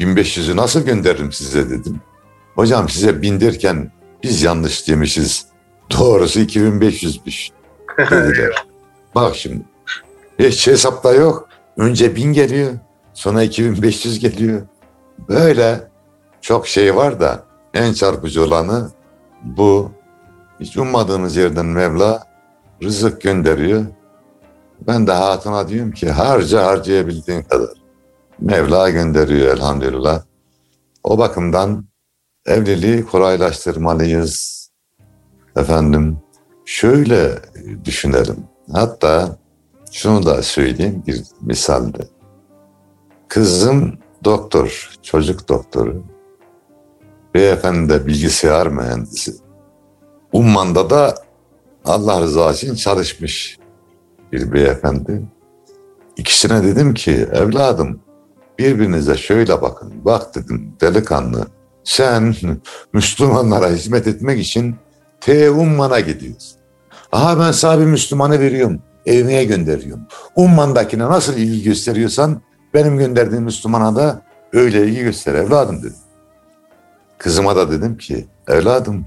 1500'ü 0.00 0.56
nasıl 0.56 0.80
gönderirim 0.80 1.32
size 1.32 1.70
dedim. 1.70 2.00
Hocam 2.54 2.88
size 2.88 3.22
bin 3.22 3.40
derken 3.40 3.92
biz 4.22 4.42
yanlış 4.42 4.88
demişiz. 4.88 5.46
Doğrusu 5.98 6.40
2500'müş 6.40 7.50
dediler. 8.10 8.66
Bak 9.14 9.36
şimdi. 9.36 9.64
Hiç 10.38 10.66
hesapta 10.66 11.12
yok. 11.14 11.47
Önce 11.78 12.16
bin 12.16 12.32
geliyor. 12.32 12.72
Sonra 13.14 13.42
2500 13.42 14.18
geliyor. 14.18 14.62
Böyle 15.28 15.88
çok 16.40 16.68
şey 16.68 16.96
var 16.96 17.20
da 17.20 17.44
en 17.74 17.92
çarpıcı 17.92 18.44
olanı 18.44 18.90
bu. 19.42 19.92
Hiç 20.60 20.76
ummadığımız 20.76 21.36
yerden 21.36 21.66
Mevla 21.66 22.22
rızık 22.82 23.22
gönderiyor. 23.22 23.84
Ben 24.86 25.06
de 25.06 25.12
hatuna 25.12 25.68
diyorum 25.68 25.92
ki 25.92 26.10
harca 26.10 26.66
harcayabildiğin 26.66 27.42
kadar. 27.42 27.70
Mevla 28.40 28.90
gönderiyor 28.90 29.56
elhamdülillah. 29.56 30.22
O 31.04 31.18
bakımdan 31.18 31.84
evliliği 32.46 33.06
kolaylaştırmalıyız. 33.06 34.58
Efendim 35.56 36.18
şöyle 36.64 37.38
düşünelim. 37.84 38.44
Hatta 38.72 39.38
şunu 39.92 40.26
da 40.26 40.42
söyleyeyim 40.42 41.02
bir 41.06 41.22
misalde. 41.40 41.98
Kızım 43.28 43.98
doktor, 44.24 44.90
çocuk 45.02 45.48
doktoru. 45.48 46.02
Beyefendi 47.34 47.92
de 47.92 48.06
bilgisayar 48.06 48.68
mühendisi. 48.68 49.34
Umman'da 50.32 50.90
da 50.90 51.14
Allah 51.84 52.20
rızası 52.20 52.66
için 52.66 52.74
çalışmış 52.74 53.58
bir 54.32 54.52
beyefendi. 54.52 55.22
İkisine 56.16 56.62
dedim 56.62 56.94
ki 56.94 57.12
evladım 57.32 58.00
birbirinize 58.58 59.16
şöyle 59.16 59.62
bakın. 59.62 59.92
Bak 60.04 60.34
dedim 60.34 60.72
delikanlı 60.80 61.46
sen 61.84 62.34
Müslümanlara 62.92 63.68
hizmet 63.68 64.06
etmek 64.06 64.40
için 64.40 64.76
T 65.20 65.50
Umman'a 65.50 66.00
gidiyorsun. 66.00 66.58
Aha 67.12 67.40
ben 67.40 67.52
sana 67.52 67.80
bir 67.80 67.84
Müslümanı 67.84 68.40
veriyorum. 68.40 68.82
Evine 69.08 69.44
gönderiyorum. 69.44 70.06
Umman'dakine 70.36 71.04
nasıl 71.04 71.36
ilgi 71.36 71.62
gösteriyorsan 71.62 72.42
benim 72.74 72.98
gönderdiğim 72.98 73.44
Müslümana 73.44 73.96
da 73.96 74.22
öyle 74.52 74.86
ilgi 74.86 75.00
göster 75.00 75.34
evladım 75.34 75.78
dedim. 75.78 75.96
Kızıma 77.18 77.56
da 77.56 77.70
dedim 77.70 77.96
ki 77.98 78.26
evladım 78.48 79.06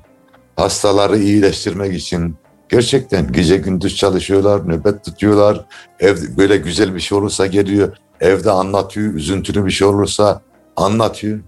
hastaları 0.56 1.18
iyileştirmek 1.18 1.94
için 1.94 2.36
gerçekten 2.70 3.32
gece 3.32 3.58
gündüz 3.58 3.96
çalışıyorlar, 3.96 4.68
nöbet 4.68 5.06
tutuyorlar. 5.06 5.66
Ev 6.00 6.18
böyle 6.38 6.58
güzel 6.58 6.96
bir 6.96 7.00
şey 7.00 7.18
olursa 7.18 7.46
geliyor, 7.46 7.98
evde 8.22 8.52
anlatıyor, 8.52 9.14
üzüntülü 9.14 9.66
bir 9.66 9.72
şey 9.72 9.88
olursa 9.88 10.42
anlatıyor. 10.76 11.40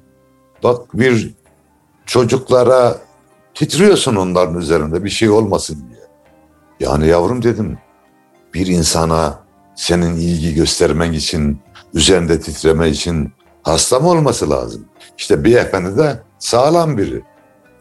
Bak 0.63 0.93
bir 0.93 1.33
çocuklara 2.05 2.97
titriyorsun 3.53 4.15
onların 4.15 4.57
üzerinde 4.57 5.03
bir 5.03 5.09
şey 5.09 5.29
olmasın 5.29 5.85
diye. 5.89 6.03
Yani 6.79 7.07
yavrum 7.07 7.43
dedim 7.43 7.77
bir 8.53 8.67
insana 8.67 9.39
senin 9.75 10.15
ilgi 10.15 10.53
göstermen 10.53 11.13
için, 11.13 11.59
üzerinde 11.93 12.39
titreme 12.39 12.89
için 12.89 13.31
hasta 13.63 13.99
mı 13.99 14.09
olması 14.09 14.49
lazım? 14.49 14.85
İşte 15.17 15.43
bir 15.43 15.55
efendi 15.55 15.97
de 15.97 16.19
sağlam 16.39 16.97
biri. 16.97 17.21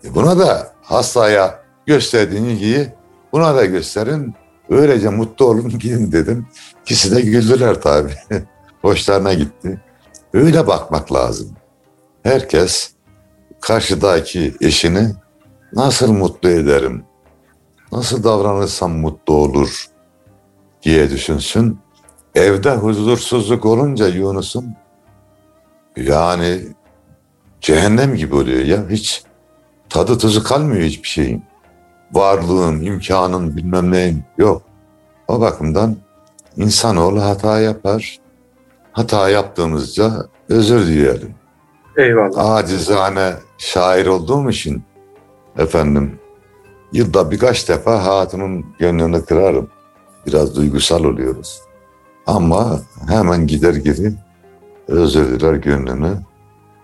E 0.05 0.15
buna 0.15 0.39
da 0.39 0.73
hastaya 0.83 1.63
gösterdiğin 1.87 2.45
ilgiyi 2.45 2.89
buna 3.33 3.55
da 3.57 3.65
gösterin. 3.65 4.35
Öylece 4.71 5.09
mutlu 5.09 5.45
olun 5.45 5.69
gidin 5.79 6.13
dedim. 6.13 6.47
İkisi 6.83 7.17
de 7.17 7.21
güldüler 7.21 7.81
tabii. 7.81 8.15
Hoşlarına 8.83 9.35
gitti. 9.35 9.81
Öyle 10.35 10.67
bakmak 10.67 11.13
lazım. 11.13 11.51
Herkes 12.23 12.93
karşıdaki 13.61 14.55
eşini 14.61 15.09
nasıl 15.73 16.13
mutlu 16.13 16.49
ederim, 16.49 17.05
nasıl 17.93 18.25
davranırsam 18.25 18.93
mutlu 18.93 19.35
olur 19.35 19.92
diye 20.83 21.11
düşünsün. 21.11 21.79
Evde 22.35 22.71
huzursuzluk 22.75 23.65
olunca 23.65 24.09
Yunus'um 24.09 24.65
yani 25.97 26.61
cehennem 27.61 28.15
gibi 28.15 28.35
oluyor 28.35 28.65
ya. 28.65 28.89
Hiç 28.91 29.25
tadı 29.89 30.19
tuzu 30.19 30.43
kalmıyor 30.43 30.83
hiçbir 30.83 31.09
şeyin. 31.09 31.45
Varlığın, 32.13 32.81
imkanın 32.81 33.57
bilmem 33.57 33.91
neyin 33.91 34.25
yok. 34.39 34.63
O 35.29 35.41
bakımdan 35.41 35.97
insanoğlu 36.57 37.23
hata 37.23 37.61
yapar. 37.61 38.19
Hata 38.93 39.29
yaptığımızda 39.29 40.27
özür 40.49 40.87
dileyelim. 40.87 41.35
Eyvallah. 41.97 42.55
Acizane 42.55 43.35
şair 43.59 44.07
olduğum 44.07 44.51
için 44.51 44.83
efendim 45.59 46.19
yılda 46.93 47.31
birkaç 47.31 47.69
defa 47.69 48.05
hatunun 48.05 48.67
gönlünü 48.79 49.25
kırarım. 49.25 49.71
Biraz 50.27 50.57
duygusal 50.57 51.05
oluyoruz. 51.05 51.61
Ama 52.27 52.81
hemen 53.09 53.47
gider 53.47 53.75
gibi 53.75 54.13
özür 54.89 55.41
diler 55.41 55.55
gönlünü 55.55 56.17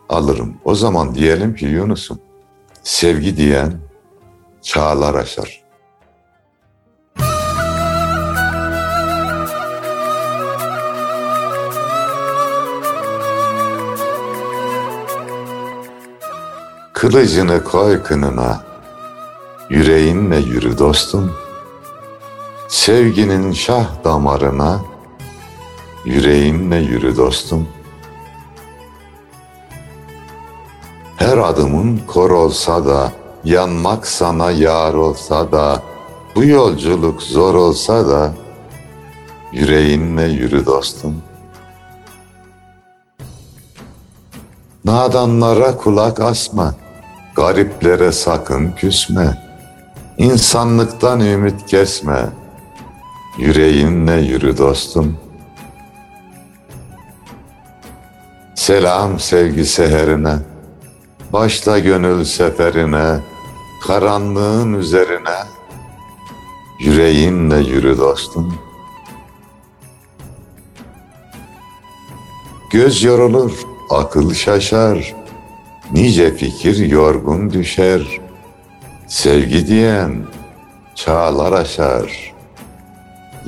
alırım. 0.09 0.55
O 0.65 0.75
zaman 0.75 1.15
diyelim 1.15 1.55
ki 1.55 1.67
Yunus'um 1.67 2.19
sevgi 2.83 3.37
diyen 3.37 3.73
çağlar 4.63 5.15
aşar. 5.15 5.63
Kılıcını 16.93 17.65
koy 17.65 18.03
kınına, 18.03 18.63
yüreğinle 19.71 20.37
yürü 20.37 20.79
dostum. 20.79 21.48
Sevginin 22.69 23.53
şah 23.53 24.05
damarına, 24.05 24.81
yüreğinle 26.05 26.77
yürü 26.77 27.17
dostum. 27.17 27.69
Her 31.17 31.39
adımın 31.39 32.01
kor 32.07 32.31
olsa 32.31 32.87
da, 32.87 33.13
yanmak 33.45 34.07
sana 34.07 34.51
yar 34.51 34.95
olsa 34.95 35.53
da, 35.53 35.83
bu 36.35 36.45
yolculuk 36.45 37.23
zor 37.23 37.55
olsa 37.55 38.09
da, 38.09 38.33
yüreğinle 39.53 40.25
yürü 40.25 40.67
dostum. 40.67 41.23
Nadanlara 44.85 45.77
kulak 45.77 46.21
asma, 46.21 46.75
gariplere 47.37 48.13
sakın 48.13 48.73
küsme, 48.73 49.43
insanlıktan 50.19 51.21
ümit 51.21 51.67
kesme, 51.67 52.29
yüreğinle 53.39 54.21
yürü 54.21 54.59
dostum. 54.59 55.17
Selam 58.55 59.21
sevgi 59.21 59.65
seherine, 59.65 60.39
Başla 61.33 61.79
gönül 61.79 62.25
seferine, 62.25 63.19
karanlığın 63.87 64.75
üzerine, 64.75 65.39
yüreğinle 66.81 67.59
yürü 67.59 67.99
dostum. 67.99 68.59
Göz 72.71 73.03
yorulur, 73.03 73.53
akıl 73.91 74.35
şaşar, 74.35 75.15
nice 75.93 76.37
fikir 76.37 76.77
yorgun 76.77 77.51
düşer. 77.51 78.21
Sevgi 79.07 79.67
diyen 79.67 80.27
çağlar 80.95 81.53
aşar, 81.53 82.35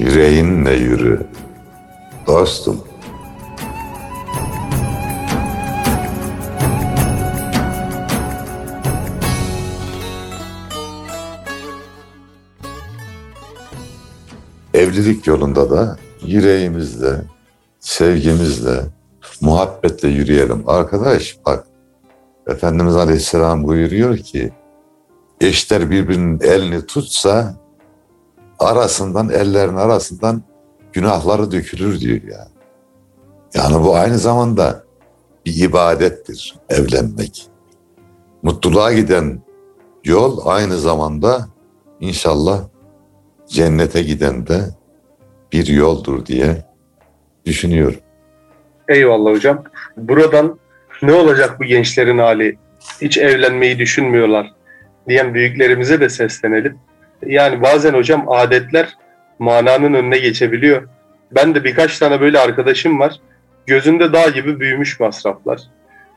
yüreğinle 0.01 0.75
yürü 0.75 1.27
dostum. 2.27 2.85
Evlilik 14.75 15.27
yolunda 15.27 15.71
da 15.71 15.97
yüreğimizle, 16.23 17.23
sevgimizle, 17.81 18.81
muhabbetle 19.41 20.09
yürüyelim. 20.09 20.63
Arkadaş 20.67 21.39
bak 21.47 21.67
Efendimiz 22.47 22.97
Aleyhisselam 22.97 23.65
buyuruyor 23.65 24.17
ki 24.19 24.53
eşler 25.41 25.91
birbirinin 25.91 26.41
elini 26.41 26.87
tutsa 26.87 27.60
arasından 28.61 29.29
ellerin 29.29 29.77
arasından 29.77 30.43
günahları 30.93 31.53
dökülür 31.53 32.01
diyor 32.01 32.23
ya. 32.23 32.49
Yani 33.55 33.85
bu 33.85 33.97
aynı 33.97 34.19
zamanda 34.19 34.85
bir 35.47 35.63
ibadettir 35.65 36.57
evlenmek. 36.69 37.47
Mutluluğa 38.43 38.93
giden 38.93 39.43
yol 40.05 40.47
aynı 40.47 40.79
zamanda 40.79 41.49
inşallah 42.01 42.61
cennete 43.49 44.03
giden 44.03 44.47
de 44.47 44.61
bir 45.53 45.67
yoldur 45.67 46.27
diye 46.27 46.65
düşünüyorum. 47.47 48.01
Eyvallah 48.89 49.31
hocam. 49.31 49.65
Buradan 49.97 50.59
ne 51.03 51.13
olacak 51.13 51.61
bu 51.61 51.65
gençlerin 51.65 52.19
hali? 52.19 52.59
Hiç 53.03 53.19
evlenmeyi 53.19 53.79
düşünmüyorlar 53.79 54.53
diyen 55.09 55.35
büyüklerimize 55.35 56.01
de 56.01 56.09
seslenelim. 56.09 56.79
Yani 57.27 57.63
bazen 57.63 57.95
hocam 57.95 58.25
adetler 58.29 58.97
mananın 59.39 59.95
önüne 59.95 60.19
geçebiliyor. 60.19 60.89
Ben 61.33 61.55
de 61.55 61.65
birkaç 61.65 61.99
tane 61.99 62.21
böyle 62.21 62.39
arkadaşım 62.39 63.01
var. 63.01 63.21
Gözünde 63.67 64.13
dağ 64.13 64.29
gibi 64.29 64.61
büyümüş 64.61 65.01
masraflar. 65.01 65.61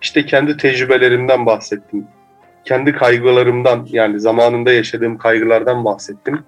İşte 0.01 0.25
kendi 0.25 0.57
tecrübelerimden 0.57 1.45
bahsettim. 1.45 2.07
kendi 2.65 2.93
kaygılarımdan 2.93 3.87
yani 3.89 4.19
zamanında 4.19 4.73
yaşadığım 4.73 5.17
kaygılardan 5.17 5.85
bahsettim. 5.85 6.39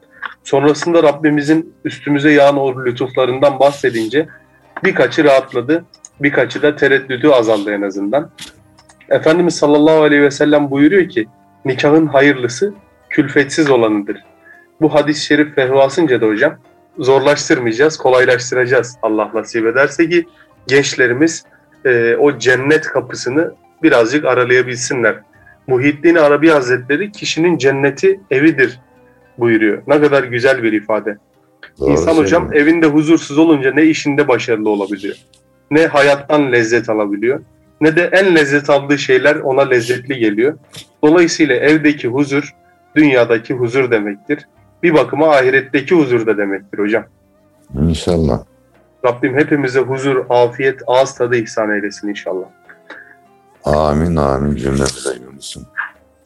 Sonrasında 0.44 1.04
Rabbimizin 1.04 1.74
üstümüze 1.86 2.32
yağan 2.32 2.58
o 2.58 2.86
lütuflarından 2.86 3.60
bahsedince 3.60 4.28
birkaçı 4.84 5.24
rahatladı, 5.24 5.86
birkaçı 6.20 6.62
da 6.62 6.76
tereddütü 6.76 7.28
azaldı 7.28 7.74
en 7.74 7.82
azından. 7.82 8.32
Efendimiz 9.10 9.56
sallallahu 9.56 10.02
aleyhi 10.02 10.22
ve 10.22 10.32
sellem 10.32 10.72
buyuruyor 10.72 11.10
ki 11.10 11.28
nikahın 11.66 12.08
hayırlısı 12.08 12.74
külfetsiz 13.10 13.70
olanıdır. 13.70 14.24
Bu 14.82 14.94
hadis-i 14.94 15.26
şerif 15.26 15.56
fehvasınca 15.56 16.22
da 16.22 16.26
hocam 16.26 16.58
zorlaştırmayacağız, 17.00 17.98
kolaylaştıracağız 17.98 18.98
Allah 19.02 19.32
nasip 19.34 19.68
ederse 19.68 20.10
ki 20.10 20.26
gençlerimiz 20.68 21.46
e, 21.86 22.16
o 22.16 22.38
cennet 22.38 22.82
kapısını 22.82 23.54
birazcık 23.84 24.26
aralayabilsinler. 24.26 25.16
Muhyiddin 25.68 26.16
Arabi 26.16 26.50
Hazretleri 26.50 27.12
kişinin 27.12 27.58
cenneti 27.58 28.20
evidir 28.32 28.80
buyuruyor. 29.38 29.82
Ne 29.88 30.02
kadar 30.02 30.24
güzel 30.24 30.64
bir 30.64 30.74
ifade. 30.74 31.18
Doğru 31.80 31.92
İnsan 31.92 32.18
hocam 32.18 32.54
evinde 32.54 32.86
huzursuz 32.86 33.38
olunca 33.38 33.74
ne 33.74 33.84
işinde 33.84 34.28
başarılı 34.28 34.70
olabiliyor, 34.70 35.16
ne 35.72 35.88
hayattan 35.88 36.52
lezzet 36.52 36.90
alabiliyor, 36.90 37.42
ne 37.82 37.96
de 37.96 38.10
en 38.12 38.36
lezzet 38.36 38.70
aldığı 38.70 38.98
şeyler 38.98 39.36
ona 39.36 39.62
lezzetli 39.62 40.18
geliyor. 40.18 40.58
Dolayısıyla 41.04 41.56
evdeki 41.56 42.08
huzur 42.08 42.56
dünyadaki 42.96 43.54
huzur 43.54 43.92
demektir. 43.92 44.48
Bir 44.84 44.94
bakıma 44.94 45.28
ahiretteki 45.28 45.96
huzur 45.96 46.26
da 46.26 46.38
demektir 46.38 46.80
hocam. 46.80 47.04
İnşallah. 47.82 48.44
Rabbim 49.06 49.38
hepimize 49.38 49.80
huzur, 49.80 50.26
afiyet, 50.30 50.82
ağız 50.88 51.16
tadı 51.16 51.36
ihsan 51.36 51.72
eylesin 51.72 52.08
inşallah. 52.08 52.46
Amin 53.64 54.16
amin 54.16 54.56
cümlemize 54.56 55.10
Yunus'um. 55.24 55.64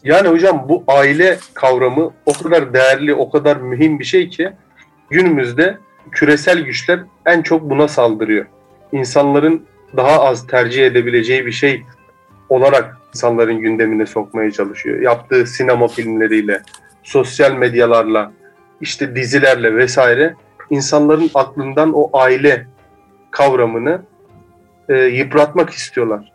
Yani 0.04 0.28
hocam 0.28 0.66
bu 0.70 0.84
aile 0.88 1.38
kavramı 1.54 2.12
o 2.26 2.34
kadar 2.34 2.74
değerli, 2.74 3.14
o 3.14 3.30
kadar 3.30 3.58
mühim 3.58 4.00
bir 4.00 4.06
şey 4.06 4.30
ki 4.30 4.52
günümüzde 5.10 5.78
küresel 6.12 6.60
güçler 6.60 7.00
en 7.26 7.42
çok 7.42 7.70
buna 7.70 7.88
saldırıyor. 7.88 8.46
İnsanların 8.92 9.66
daha 9.98 10.22
az 10.26 10.48
tercih 10.48 10.86
edebileceği 10.86 11.46
bir 11.46 11.52
şey 11.52 11.84
olarak 12.50 12.98
insanların 13.16 13.60
gündemine 13.60 14.06
sokmaya 14.06 14.52
çalışıyor. 14.52 15.00
Yaptığı 15.00 15.46
sinema 15.46 15.88
filmleriyle, 15.88 16.62
sosyal 17.04 17.52
medyalarla, 17.52 18.32
işte 18.82 19.16
dizilerle 19.16 19.76
vesaire 19.76 20.36
insanların 20.70 21.32
aklından 21.34 21.94
o 21.94 22.10
aile 22.14 22.68
kavramını 23.32 24.02
e, 24.90 24.94
yıpratmak 24.96 25.70
istiyorlar. 25.70 26.32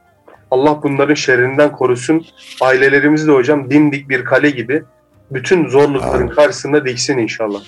Allah 0.50 0.82
bunların 0.82 1.14
şerrinden 1.14 1.72
korusun. 1.72 2.26
Ailelerimizi 2.60 3.26
de 3.26 3.32
hocam 3.32 3.70
dimdik 3.70 4.08
bir 4.08 4.24
kale 4.24 4.50
gibi 4.50 4.82
bütün 5.30 5.68
zorlukların 5.68 6.22
Amin. 6.22 6.34
karşısında 6.34 6.86
diksin 6.86 7.18
inşallah. 7.18 7.60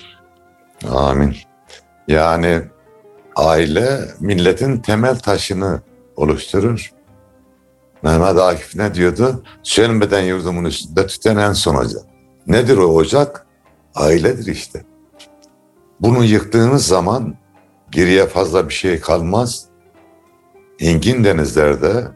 Amin. 0.89 1.35
Yani 2.07 2.61
aile 3.35 3.99
milletin 4.19 4.77
temel 4.77 5.19
taşını 5.19 5.81
oluşturur. 6.15 6.91
Mehmet 8.03 8.37
Akif 8.37 8.75
ne 8.75 8.93
diyordu? 8.93 9.43
Sönmeden 9.63 10.21
yurdumun 10.21 10.65
üstünde 10.65 11.07
tüten 11.07 11.37
en 11.37 11.53
son 11.53 11.75
ocak. 11.75 12.01
Nedir 12.47 12.77
o 12.77 12.85
ocak? 12.85 13.46
Ailedir 13.97 14.45
işte. 14.45 14.85
Bunu 15.99 16.23
yıktığınız 16.23 16.87
zaman 16.87 17.35
geriye 17.91 18.25
fazla 18.25 18.69
bir 18.69 18.73
şey 18.73 18.99
kalmaz. 18.99 19.65
Engin 20.79 21.23
denizlerde 21.23 22.07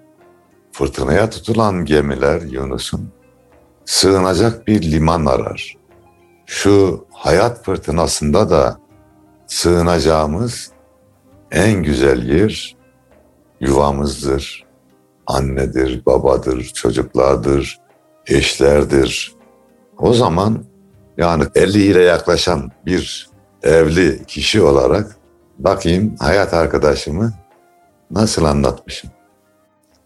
fırtınaya 0.72 1.30
tutulan 1.30 1.86
gemiler 1.86 2.42
Yunus'un 2.42 3.12
sığınacak 3.86 4.68
bir 4.68 4.92
liman 4.92 5.26
arar. 5.26 5.78
Şu 6.46 7.06
hayat 7.12 7.66
fırtınasında 7.66 8.50
da 8.50 8.80
sığınacağımız 9.48 10.72
en 11.52 11.84
güzel 11.84 12.30
yer 12.30 12.76
yuvamızdır. 13.60 14.66
Annedir, 15.28 16.06
babadır, 16.06 16.64
çocuklardır, 16.64 17.80
eşlerdir. 18.28 19.36
O 19.98 20.14
zaman 20.14 20.71
yani 21.18 21.44
50 21.56 21.84
ile 21.84 22.02
yaklaşan 22.02 22.72
bir 22.86 23.30
evli 23.64 24.26
kişi 24.26 24.62
olarak 24.62 25.16
bakayım 25.60 26.16
hayat 26.20 26.54
arkadaşımı 26.54 27.34
nasıl 28.12 28.44
anlatmışım. 28.46 29.10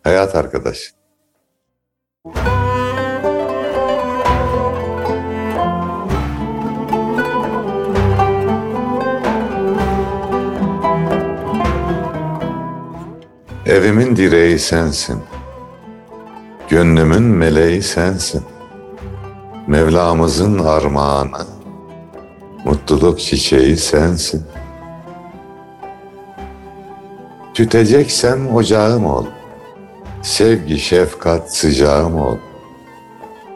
Hayat 0.03 0.35
arkadaşı. 0.35 0.91
Evimin 13.65 14.15
direği 14.15 14.59
sensin. 14.59 15.23
Gönlümün 16.69 17.23
meleği 17.23 17.81
sensin. 17.81 18.54
Mevlamızın 19.67 20.59
armağanı, 20.59 21.45
mutluluk 22.65 23.19
çiçeği 23.19 23.77
sensin. 23.77 24.43
Tüteceksem 27.53 28.55
ocağım 28.55 29.05
ol, 29.05 29.25
sevgi 30.21 30.79
şefkat 30.79 31.55
sıcağım 31.55 32.21
ol. 32.21 32.37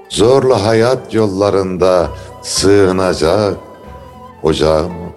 Zorla 0.09 0.65
hayat 0.65 1.13
yollarında 1.13 2.09
sığınacak 2.41 3.57
ocağım 4.43 4.91
ol. 4.91 5.11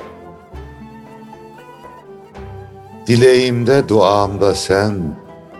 Dileğimde 3.06 3.88
duamda 3.88 4.54
sen, 4.54 5.16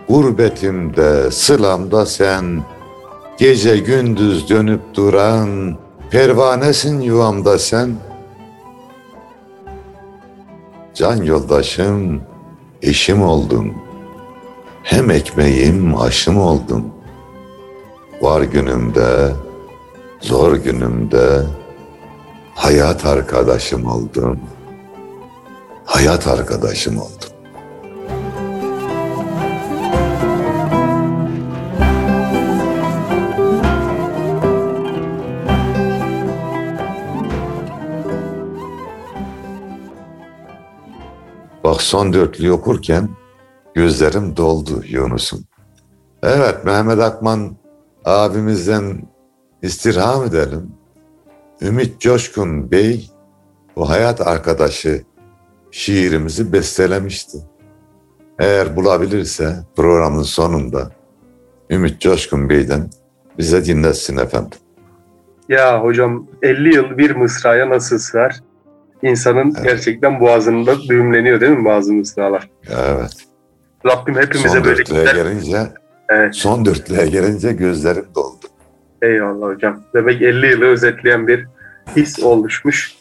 gurbetimde 0.09 1.31
sılamda 1.31 2.05
sen, 2.05 2.63
gece 3.37 3.77
gündüz 3.77 4.49
dönüp 4.49 4.81
duran 4.93 5.77
pervanesin 6.09 7.01
yuvamda 7.01 7.59
sen. 7.59 7.95
Can 10.93 11.23
yoldaşım, 11.23 12.21
eşim 12.81 13.21
oldun. 13.21 13.73
Hem 14.83 15.11
ekmeğim, 15.11 15.97
aşım 16.01 16.37
oldun. 16.37 16.93
Var 18.21 18.41
günümde, 18.41 19.31
zor 20.21 20.55
günümde 20.55 21.43
hayat 22.55 23.05
arkadaşım 23.05 23.85
oldun. 23.85 24.39
Hayat 25.85 26.27
arkadaşım 26.27 26.97
oldun. 26.97 27.32
Son 41.93 42.13
dörtlüyü 42.13 42.51
okurken 42.51 43.09
gözlerim 43.73 44.37
doldu 44.37 44.83
Yunus'um. 44.89 45.39
Evet 46.23 46.65
Mehmet 46.65 46.99
Akman 46.99 47.55
abimizden 48.05 49.01
istirham 49.61 50.23
edelim. 50.23 50.71
Ümit 51.61 51.99
Coşkun 51.99 52.71
Bey 52.71 53.09
bu 53.75 53.89
hayat 53.89 54.27
arkadaşı 54.27 55.03
şiirimizi 55.71 56.53
bestelemişti. 56.53 57.37
Eğer 58.39 58.75
bulabilirse 58.75 59.55
programın 59.75 60.23
sonunda 60.23 60.91
Ümit 61.69 62.01
Coşkun 62.01 62.49
Bey'den 62.49 62.89
bize 63.37 63.65
dinletsin 63.65 64.17
efendim. 64.17 64.59
Ya 65.49 65.83
hocam 65.83 66.27
50 66.41 66.75
yıl 66.75 66.97
bir 66.97 67.15
mısraya 67.15 67.69
nasıl 67.69 67.97
sığar? 67.97 68.39
İnsanın 69.03 69.53
evet. 69.55 69.63
gerçekten 69.63 70.19
boğazında 70.19 70.81
düğümleniyor 70.81 71.41
değil 71.41 71.51
mi 71.51 71.65
bazı 71.65 71.93
mısralar? 71.93 72.49
Evet. 72.69 73.13
Rabbim 73.85 74.15
hepimize 74.15 74.49
son 74.49 74.63
böyle 74.63 74.83
gider. 74.83 75.15
gelince 75.15 75.57
evet. 76.09 76.35
son 76.35 76.65
dörtlüğe 76.65 77.05
gelince 77.05 77.53
gözlerim 77.53 78.05
doldu. 78.15 78.45
Eyvallah 79.01 79.47
hocam. 79.47 79.83
Demek 79.93 80.21
50 80.21 80.47
yılı 80.47 80.65
özetleyen 80.65 81.27
bir 81.27 81.47
his 81.95 82.23
oluşmuş. 82.23 82.93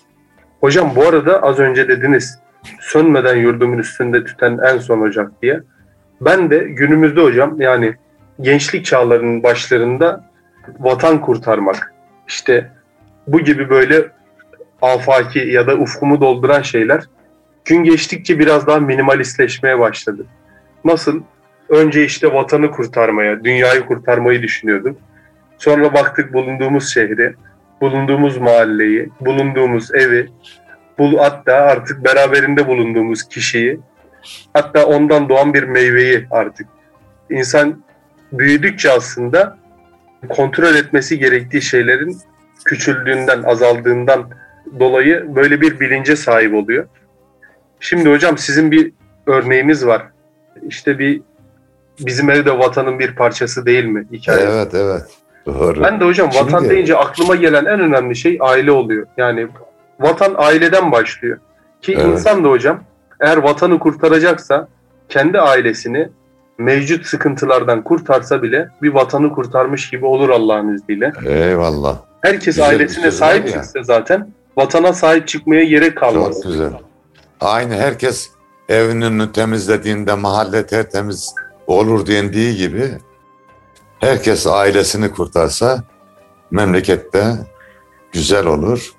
Hocam 0.61 0.93
bu 0.97 1.03
arada 1.03 1.43
az 1.43 1.59
önce 1.59 1.89
dediniz 1.89 2.39
sönmeden 2.81 3.37
yurdumun 3.37 3.79
üstünde 3.79 4.25
tüten 4.25 4.59
en 4.59 4.79
son 4.79 5.01
ocak 5.01 5.43
diye. 5.43 5.61
Ben 6.21 6.51
de 6.51 6.59
günümüzde 6.59 7.21
hocam 7.23 7.61
yani 7.61 7.95
gençlik 8.41 8.85
çağlarının 8.85 9.43
başlarında 9.43 10.31
vatan 10.79 11.21
kurtarmak, 11.21 11.93
işte 12.29 12.71
bu 13.27 13.41
gibi 13.41 13.71
böyle 13.71 14.09
afaki 14.83 15.39
ya 15.39 15.67
da 15.67 15.75
ufkumu 15.75 16.21
dolduran 16.21 16.63
şeyler 16.63 17.03
gün 17.65 17.85
geçtikçe 17.85 18.39
biraz 18.39 18.67
daha 18.67 18.81
minimalistleşmeye 18.81 19.79
başladı. 19.79 20.27
Nasıl? 20.85 21.23
Önce 21.69 22.05
işte 22.05 22.33
vatanı 22.33 22.71
kurtarmaya, 22.71 23.45
dünyayı 23.45 23.87
kurtarmayı 23.87 24.43
düşünüyordum. 24.43 24.99
Sonra 25.59 25.95
baktık 25.95 26.33
bulunduğumuz 26.33 26.95
şehri, 26.95 27.35
bulunduğumuz 27.81 28.37
mahalleyi, 28.37 29.09
bulunduğumuz 29.21 29.95
evi, 29.95 30.29
bul 30.99 31.19
hatta 31.19 31.55
artık 31.55 32.05
beraberinde 32.05 32.67
bulunduğumuz 32.67 33.29
kişiyi, 33.29 33.81
hatta 34.53 34.87
ondan 34.87 35.29
doğan 35.29 35.55
bir 35.55 35.63
meyveyi 35.63 36.27
artık. 36.31 36.67
İnsan 37.31 37.83
büyüdükçe 38.33 38.93
aslında 38.93 39.59
kontrol 40.29 40.75
etmesi 40.75 41.19
gerektiği 41.19 41.63
şeylerin 41.63 42.17
küçüldüğünden, 42.65 43.43
azaldığından 43.43 44.31
dolayı 44.81 45.35
böyle 45.35 45.61
bir 45.61 45.81
bilince 45.81 46.17
sahip 46.17 46.55
oluyor. 46.55 46.87
Şimdi 47.81 48.11
hocam 48.11 48.39
sizin 48.39 48.71
bir 48.71 48.93
örneğiniz 49.27 49.87
var. 49.87 50.03
İşte 50.69 50.99
bir 50.99 51.21
bizim 52.01 52.31
evde 52.31 52.59
vatanın 52.59 52.99
bir 52.99 53.15
parçası 53.15 53.67
değil 53.67 53.85
mi 53.85 54.07
hikaye? 54.13 54.47
Evet 54.53 54.75
evet. 54.75 55.03
Doğru. 55.47 55.83
Ben 55.83 56.01
de 56.01 56.05
hocam 56.05 56.29
vatan 56.29 56.59
Şimdi- 56.59 56.71
deyince 56.71 56.97
aklıma 56.97 57.35
gelen 57.37 57.65
en 57.65 57.81
önemli 57.81 58.17
şey 58.17 58.39
aile 58.41 58.73
oluyor. 58.73 59.07
Yani 59.17 59.47
vatan 60.01 60.35
aileden 60.37 60.93
başlıyor. 60.93 61.39
Ki 61.83 61.95
Evet. 61.97 62.07
insan 62.07 62.45
da 62.45 62.49
hocam 62.49 62.81
eğer 63.21 63.37
vatanı 63.37 63.79
kurtaracaksa 63.79 64.69
kendi 65.09 65.41
ailesini 65.41 66.09
mevcut 66.59 67.07
sıkıntılardan 67.07 67.83
kurtarsa 67.83 68.43
bile 68.43 68.69
bir 68.83 68.95
vatanı 68.95 69.33
kurtarmış 69.33 69.91
gibi 69.91 70.07
olur 70.07 70.29
Allah'ın 70.29 70.75
izniyle. 70.75 71.13
Eyvallah. 71.27 71.97
Herkes 72.21 72.45
Güzel 72.45 72.69
ailesine 72.69 73.05
söz 73.05 73.15
sahip 73.19 73.49
çıksa 73.49 73.83
zaten 73.83 74.29
vatana 74.57 74.93
sahip 74.93 75.29
çıkmaya 75.29 75.65
gerek 75.65 75.97
kalmaz. 75.99 76.35
Çok 76.35 76.43
güzel. 76.43 76.73
Aynı 77.41 77.75
herkes 77.75 78.31
evini 78.69 79.33
temizlediğinde 79.33 80.15
mahalle 80.15 80.67
tertemiz 80.67 81.35
olur 81.67 82.07
dendiği 82.07 82.57
gibi 82.57 82.91
herkes 84.01 84.47
ailesini 84.47 85.11
kurtarsa 85.11 85.85
memlekette 86.51 87.37
güzel 88.13 88.47
olur. 88.47 88.93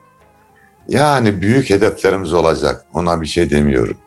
Yani 0.88 1.42
büyük 1.42 1.70
hedeflerimiz 1.70 2.34
olacak. 2.34 2.86
Ona 2.94 3.22
bir 3.22 3.26
şey 3.26 3.50
demiyorum. 3.50 3.98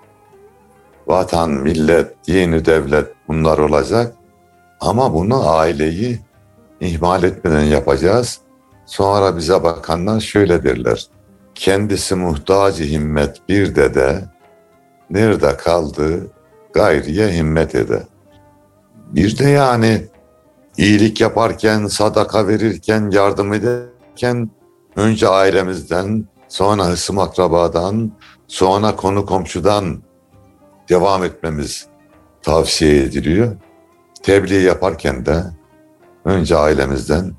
Vatan, 1.06 1.50
millet, 1.50 2.26
dini, 2.28 2.64
devlet 2.64 3.06
bunlar 3.28 3.58
olacak. 3.58 4.14
Ama 4.80 5.14
bunu 5.14 5.50
aileyi 5.50 6.20
ihmal 6.80 7.22
etmeden 7.22 7.62
yapacağız. 7.64 8.40
Sonra 8.86 9.36
bize 9.36 9.62
bakanlar 9.62 10.20
şöyle 10.20 10.64
derler. 10.64 11.06
Kendisi 11.56 12.14
muhtacı 12.14 12.84
himmet 12.84 13.48
bir 13.48 13.76
dede, 13.76 14.24
nerede 15.10 15.56
kaldı 15.56 16.26
gayriye 16.72 17.28
himmet 17.28 17.74
ede. 17.74 18.02
Bir 19.12 19.38
de 19.38 19.48
yani 19.48 20.06
iyilik 20.76 21.20
yaparken, 21.20 21.86
sadaka 21.86 22.48
verirken, 22.48 23.10
yardım 23.10 23.52
ederken 23.52 24.50
önce 24.96 25.28
ailemizden, 25.28 26.24
sonra 26.48 26.84
hısım 26.84 27.18
akrabadan, 27.18 28.12
sonra 28.48 28.96
konu 28.96 29.26
komşudan 29.26 30.02
devam 30.88 31.24
etmemiz 31.24 31.86
tavsiye 32.42 33.02
ediliyor. 33.02 33.56
Tebliğ 34.22 34.62
yaparken 34.62 35.26
de 35.26 35.42
önce 36.24 36.56
ailemizden 36.56 37.32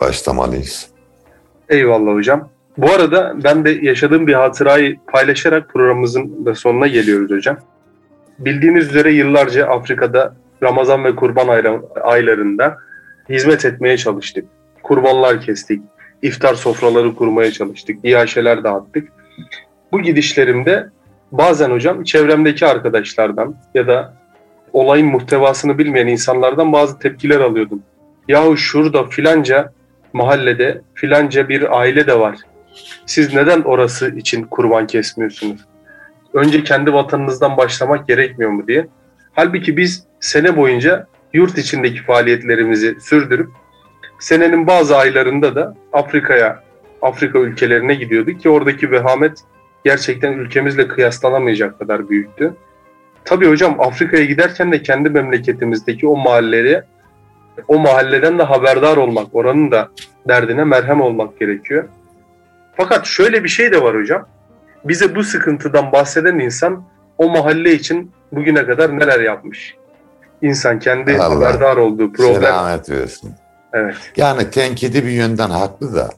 başlamalıyız. 0.00 0.86
Eyvallah 1.68 2.14
hocam. 2.14 2.57
Bu 2.78 2.90
arada 2.90 3.34
ben 3.44 3.64
de 3.64 3.70
yaşadığım 3.70 4.26
bir 4.26 4.34
hatırayı 4.34 4.96
paylaşarak 5.12 5.68
programımızın 5.68 6.46
da 6.46 6.54
sonuna 6.54 6.86
geliyoruz 6.86 7.30
hocam. 7.30 7.56
Bildiğiniz 8.38 8.88
üzere 8.88 9.12
yıllarca 9.12 9.66
Afrika'da 9.66 10.34
Ramazan 10.62 11.04
ve 11.04 11.16
Kurban 11.16 11.48
aylarında 12.02 12.76
hizmet 13.28 13.64
etmeye 13.64 13.96
çalıştık. 13.96 14.44
Kurbanlar 14.82 15.40
kestik, 15.40 15.82
iftar 16.22 16.54
sofraları 16.54 17.14
kurmaya 17.14 17.52
çalıştık, 17.52 17.98
iaşeler 18.04 18.64
dağıttık. 18.64 19.08
Bu 19.92 20.02
gidişlerimde 20.02 20.88
bazen 21.32 21.70
hocam 21.70 22.04
çevremdeki 22.04 22.66
arkadaşlardan 22.66 23.54
ya 23.74 23.86
da 23.86 24.14
olayın 24.72 25.06
muhtevasını 25.06 25.78
bilmeyen 25.78 26.06
insanlardan 26.06 26.72
bazı 26.72 26.98
tepkiler 26.98 27.40
alıyordum. 27.40 27.82
Yahu 28.28 28.56
şurada 28.56 29.04
filanca 29.04 29.72
mahallede 30.12 30.82
filanca 30.94 31.48
bir 31.48 31.78
aile 31.80 32.06
de 32.06 32.18
var. 32.18 32.36
Siz 33.06 33.34
neden 33.34 33.62
orası 33.62 34.16
için 34.16 34.42
kurban 34.42 34.86
kesmiyorsunuz? 34.86 35.60
Önce 36.34 36.64
kendi 36.64 36.92
vatanınızdan 36.92 37.56
başlamak 37.56 38.08
gerekmiyor 38.08 38.50
mu 38.50 38.66
diye. 38.68 38.88
Halbuki 39.32 39.76
biz 39.76 40.04
sene 40.20 40.56
boyunca 40.56 41.06
yurt 41.32 41.58
içindeki 41.58 42.02
faaliyetlerimizi 42.02 42.96
sürdürüp 43.00 43.48
senenin 44.18 44.66
bazı 44.66 44.96
aylarında 44.96 45.54
da 45.54 45.74
Afrika'ya, 45.92 46.62
Afrika 47.02 47.38
ülkelerine 47.38 47.94
gidiyorduk 47.94 48.40
ki 48.40 48.48
oradaki 48.48 48.90
vehamet 48.90 49.38
gerçekten 49.84 50.32
ülkemizle 50.32 50.88
kıyaslanamayacak 50.88 51.78
kadar 51.78 52.08
büyüktü. 52.08 52.54
Tabii 53.24 53.48
hocam 53.48 53.80
Afrika'ya 53.80 54.24
giderken 54.24 54.72
de 54.72 54.82
kendi 54.82 55.10
memleketimizdeki 55.10 56.06
o 56.06 56.16
mahalleye, 56.16 56.84
o 57.68 57.78
mahalleden 57.78 58.38
de 58.38 58.42
haberdar 58.42 58.96
olmak, 58.96 59.26
oranın 59.32 59.70
da 59.70 59.88
derdine 60.28 60.64
merhem 60.64 61.00
olmak 61.00 61.40
gerekiyor. 61.40 61.84
Fakat 62.78 63.06
şöyle 63.06 63.44
bir 63.44 63.48
şey 63.48 63.72
de 63.72 63.82
var 63.82 63.96
hocam. 63.96 64.28
Bize 64.84 65.14
bu 65.14 65.22
sıkıntıdan 65.24 65.92
bahseden 65.92 66.38
insan 66.38 66.84
o 67.18 67.28
mahalle 67.28 67.72
için 67.72 68.12
bugüne 68.32 68.66
kadar 68.66 68.98
neler 68.98 69.20
yapmış? 69.20 69.74
İnsan 70.42 70.78
kendi 70.78 71.18
Allah 71.18 71.34
haberdar 71.34 71.76
olduğu 71.76 72.12
problem. 72.12 72.42
Selamet 72.42 72.90
versin. 72.90 73.34
Evet. 73.72 73.96
Yani 74.16 74.50
tenkidi 74.50 75.04
bir 75.04 75.10
yönden 75.10 75.50
haklı 75.50 75.94
da 75.94 76.10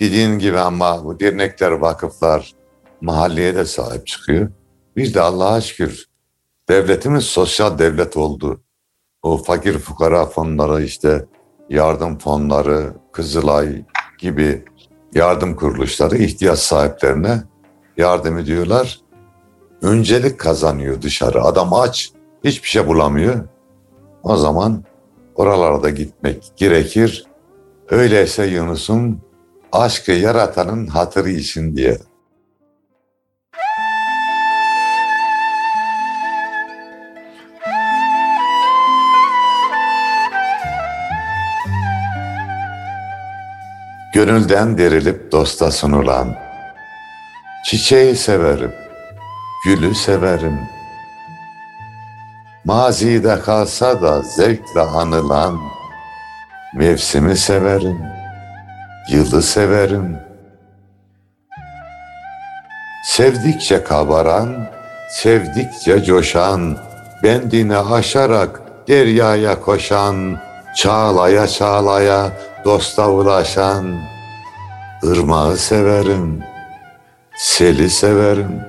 dediğin 0.00 0.38
gibi 0.38 0.58
ama 0.58 1.04
bu 1.04 1.20
dernekler, 1.20 1.70
vakıflar 1.70 2.52
mahalleye 3.00 3.54
de 3.54 3.64
sahip 3.64 4.06
çıkıyor. 4.06 4.48
Bir 4.96 5.14
de 5.14 5.20
Allah'a 5.20 5.60
şükür 5.60 6.04
devletimiz 6.68 7.24
sosyal 7.24 7.78
devlet 7.78 8.16
oldu. 8.16 8.60
O 9.22 9.36
fakir 9.36 9.78
fukara 9.78 10.26
fonları 10.26 10.82
işte 10.82 11.24
yardım 11.68 12.18
fonları, 12.18 12.92
Kızılay 13.12 13.84
gibi 14.18 14.64
yardım 15.14 15.56
kuruluşları 15.56 16.16
ihtiyaç 16.16 16.58
sahiplerine 16.58 17.42
yardım 17.96 18.38
ediyorlar. 18.38 19.00
Öncelik 19.82 20.40
kazanıyor 20.40 21.02
dışarı. 21.02 21.42
Adam 21.42 21.74
aç, 21.74 22.12
hiçbir 22.44 22.68
şey 22.68 22.86
bulamıyor. 22.86 23.48
O 24.22 24.36
zaman 24.36 24.84
oralarda 25.34 25.90
gitmek 25.90 26.52
gerekir. 26.56 27.26
Öyleyse 27.90 28.46
Yunus'un 28.46 29.20
aşkı 29.72 30.12
yaratanın 30.12 30.86
hatırı 30.86 31.30
için 31.30 31.76
diye. 31.76 31.98
Gönülden 44.20 44.78
derilip 44.78 45.32
dosta 45.32 45.70
sunulan, 45.70 46.34
çiçeği 47.64 48.16
severim, 48.16 48.72
gülü 49.64 49.94
severim. 49.94 50.60
Mazide 52.64 53.40
kalsa 53.40 54.02
da 54.02 54.22
zevkle 54.22 54.80
anılan, 54.80 55.60
mevsimi 56.74 57.36
severim, 57.36 58.02
yılı 59.10 59.42
severim. 59.42 60.18
Sevdikçe 63.04 63.84
kabaran, 63.84 64.68
sevdikçe 65.10 66.04
coşan, 66.04 66.76
bendini 67.22 67.76
aşarak 67.76 68.60
deryaya 68.88 69.60
koşan, 69.60 70.38
çağlaya 70.76 71.46
çağlaya 71.46 72.32
dosta 72.64 73.10
ulaşan, 73.10 74.00
ırmağı 75.04 75.56
severim, 75.56 76.42
seli 77.36 77.90
severim. 77.90 78.60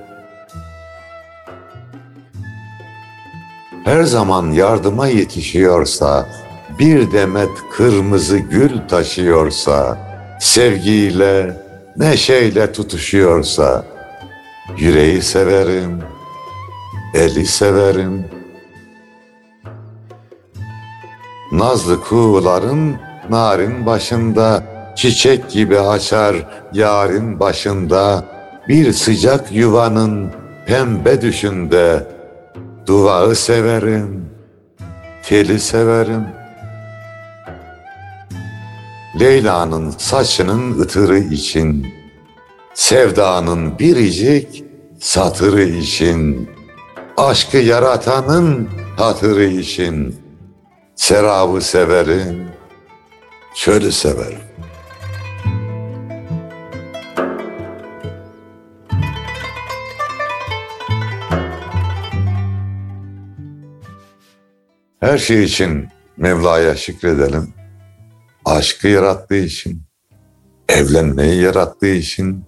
Her 3.84 4.02
zaman 4.02 4.50
yardıma 4.50 5.06
yetişiyorsa, 5.06 6.26
bir 6.78 7.12
demet 7.12 7.50
kırmızı 7.72 8.38
gül 8.38 8.88
taşıyorsa, 8.88 9.98
sevgiyle, 10.40 11.56
neşeyle 11.96 12.72
tutuşuyorsa, 12.72 13.84
yüreği 14.78 15.22
severim, 15.22 16.02
eli 17.14 17.46
severim. 17.46 18.41
Nazlı 21.52 22.00
kuğuların 22.00 22.96
narin 23.30 23.86
başında, 23.86 24.64
çiçek 24.96 25.50
gibi 25.50 25.78
açar 25.78 26.36
yarın 26.72 27.40
başında, 27.40 28.24
bir 28.68 28.92
sıcak 28.92 29.52
yuvanın 29.52 30.30
pembe 30.66 31.22
düşünde, 31.22 32.06
duvağı 32.86 33.34
severim, 33.34 34.30
teli 35.22 35.60
severim. 35.60 36.26
Leyla'nın 39.20 39.90
saçının 39.90 40.80
ıtırı 40.80 41.18
için, 41.18 41.86
sevdanın 42.74 43.78
biricik 43.78 44.64
satırı 45.00 45.62
için, 45.62 46.50
aşkı 47.16 47.56
yaratanın 47.56 48.68
hatırı 48.96 49.44
için, 49.44 50.21
serabı 51.02 51.60
severim, 51.60 52.48
çölü 53.54 53.92
severim. 53.92 54.38
Her 65.00 65.18
şey 65.18 65.44
için 65.44 65.88
Mevla'ya 66.16 66.76
şükredelim. 66.76 67.54
Aşkı 68.44 68.88
yarattığı 68.88 69.34
için, 69.36 69.82
evlenmeyi 70.68 71.42
yarattığı 71.42 71.94
için 71.94 72.44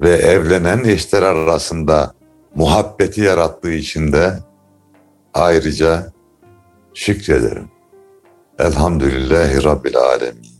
ve 0.00 0.10
evlenen 0.10 0.84
eşler 0.84 1.22
arasında 1.22 2.14
muhabbeti 2.54 3.20
yarattığı 3.20 3.72
için 3.72 4.12
de 4.12 4.38
ayrıca 5.34 6.13
şükrederim. 6.94 7.70
Elhamdülillahi 8.58 9.64
Rabbil 9.64 9.96
Alemin. 9.96 10.54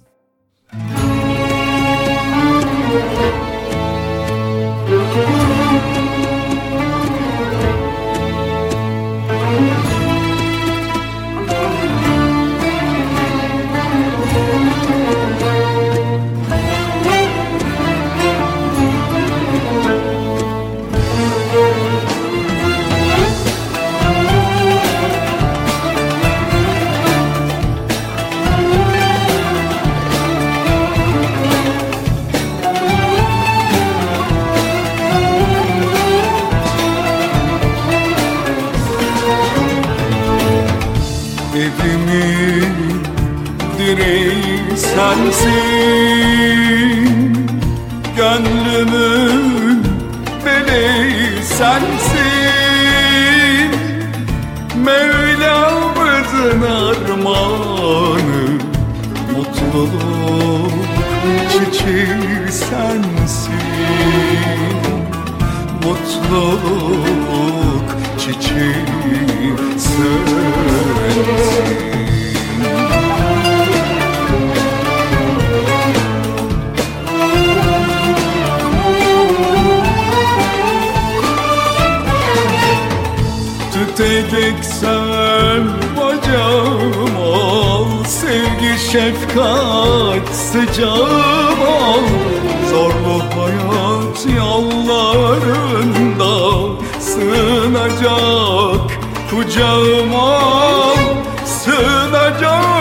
Tüteceksen 83.97 85.62
bacağım 85.97 87.16
ol 87.16 88.05
Sevgi 88.05 88.78
şefkat 88.92 90.28
sıcağım 90.32 91.61
ol 91.61 92.05
Zorlu 92.70 93.18
hayat 93.34 94.26
yollarında 94.36 96.34
Sığınacak 97.01 98.90
kucağım 99.30 100.14
ol 100.14 100.99
Sığınacak 101.45 102.74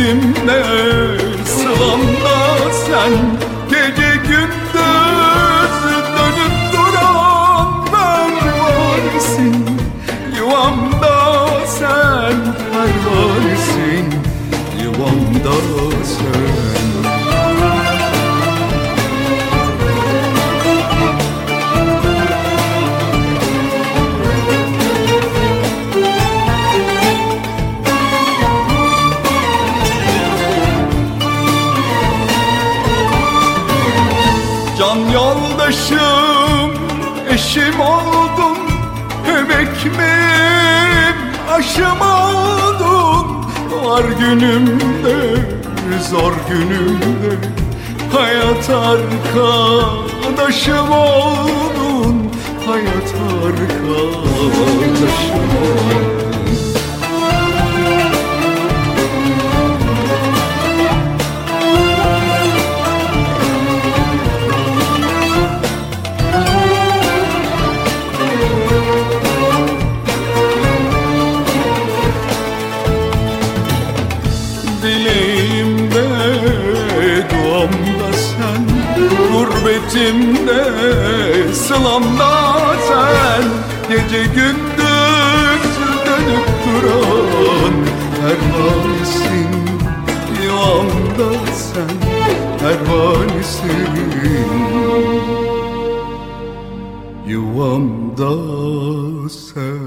Gurbetimde, 0.00 0.99
yoldaşım, 35.14 36.70
eşim 37.34 37.80
oldun 37.80 38.58
Hem 39.24 39.50
ekmeğim, 39.50 41.16
aşım 41.50 42.00
oldun. 42.00 43.26
Var 43.84 44.04
günümde, 44.18 45.36
zor 46.10 46.32
günümde 46.48 47.60
Hayat 48.12 48.70
arkadaşım 48.70 49.70
oldun. 50.92 52.30
Hayat 52.66 53.14
arkadaşım 53.44 53.88
oldun 55.70 56.19
Gurbetimde, 79.90 81.54
sılamda 81.54 82.74
sen 82.88 83.44
Gece 83.88 84.22
gündüz 84.24 85.64
dönüp 86.06 86.48
duran 86.66 87.74
Pervanesin, 88.20 89.50
yuvamda 90.44 91.46
sen 91.54 91.96
Pervanesin 92.60 93.90
Yuvamda 97.26 98.32
sen 99.28 99.79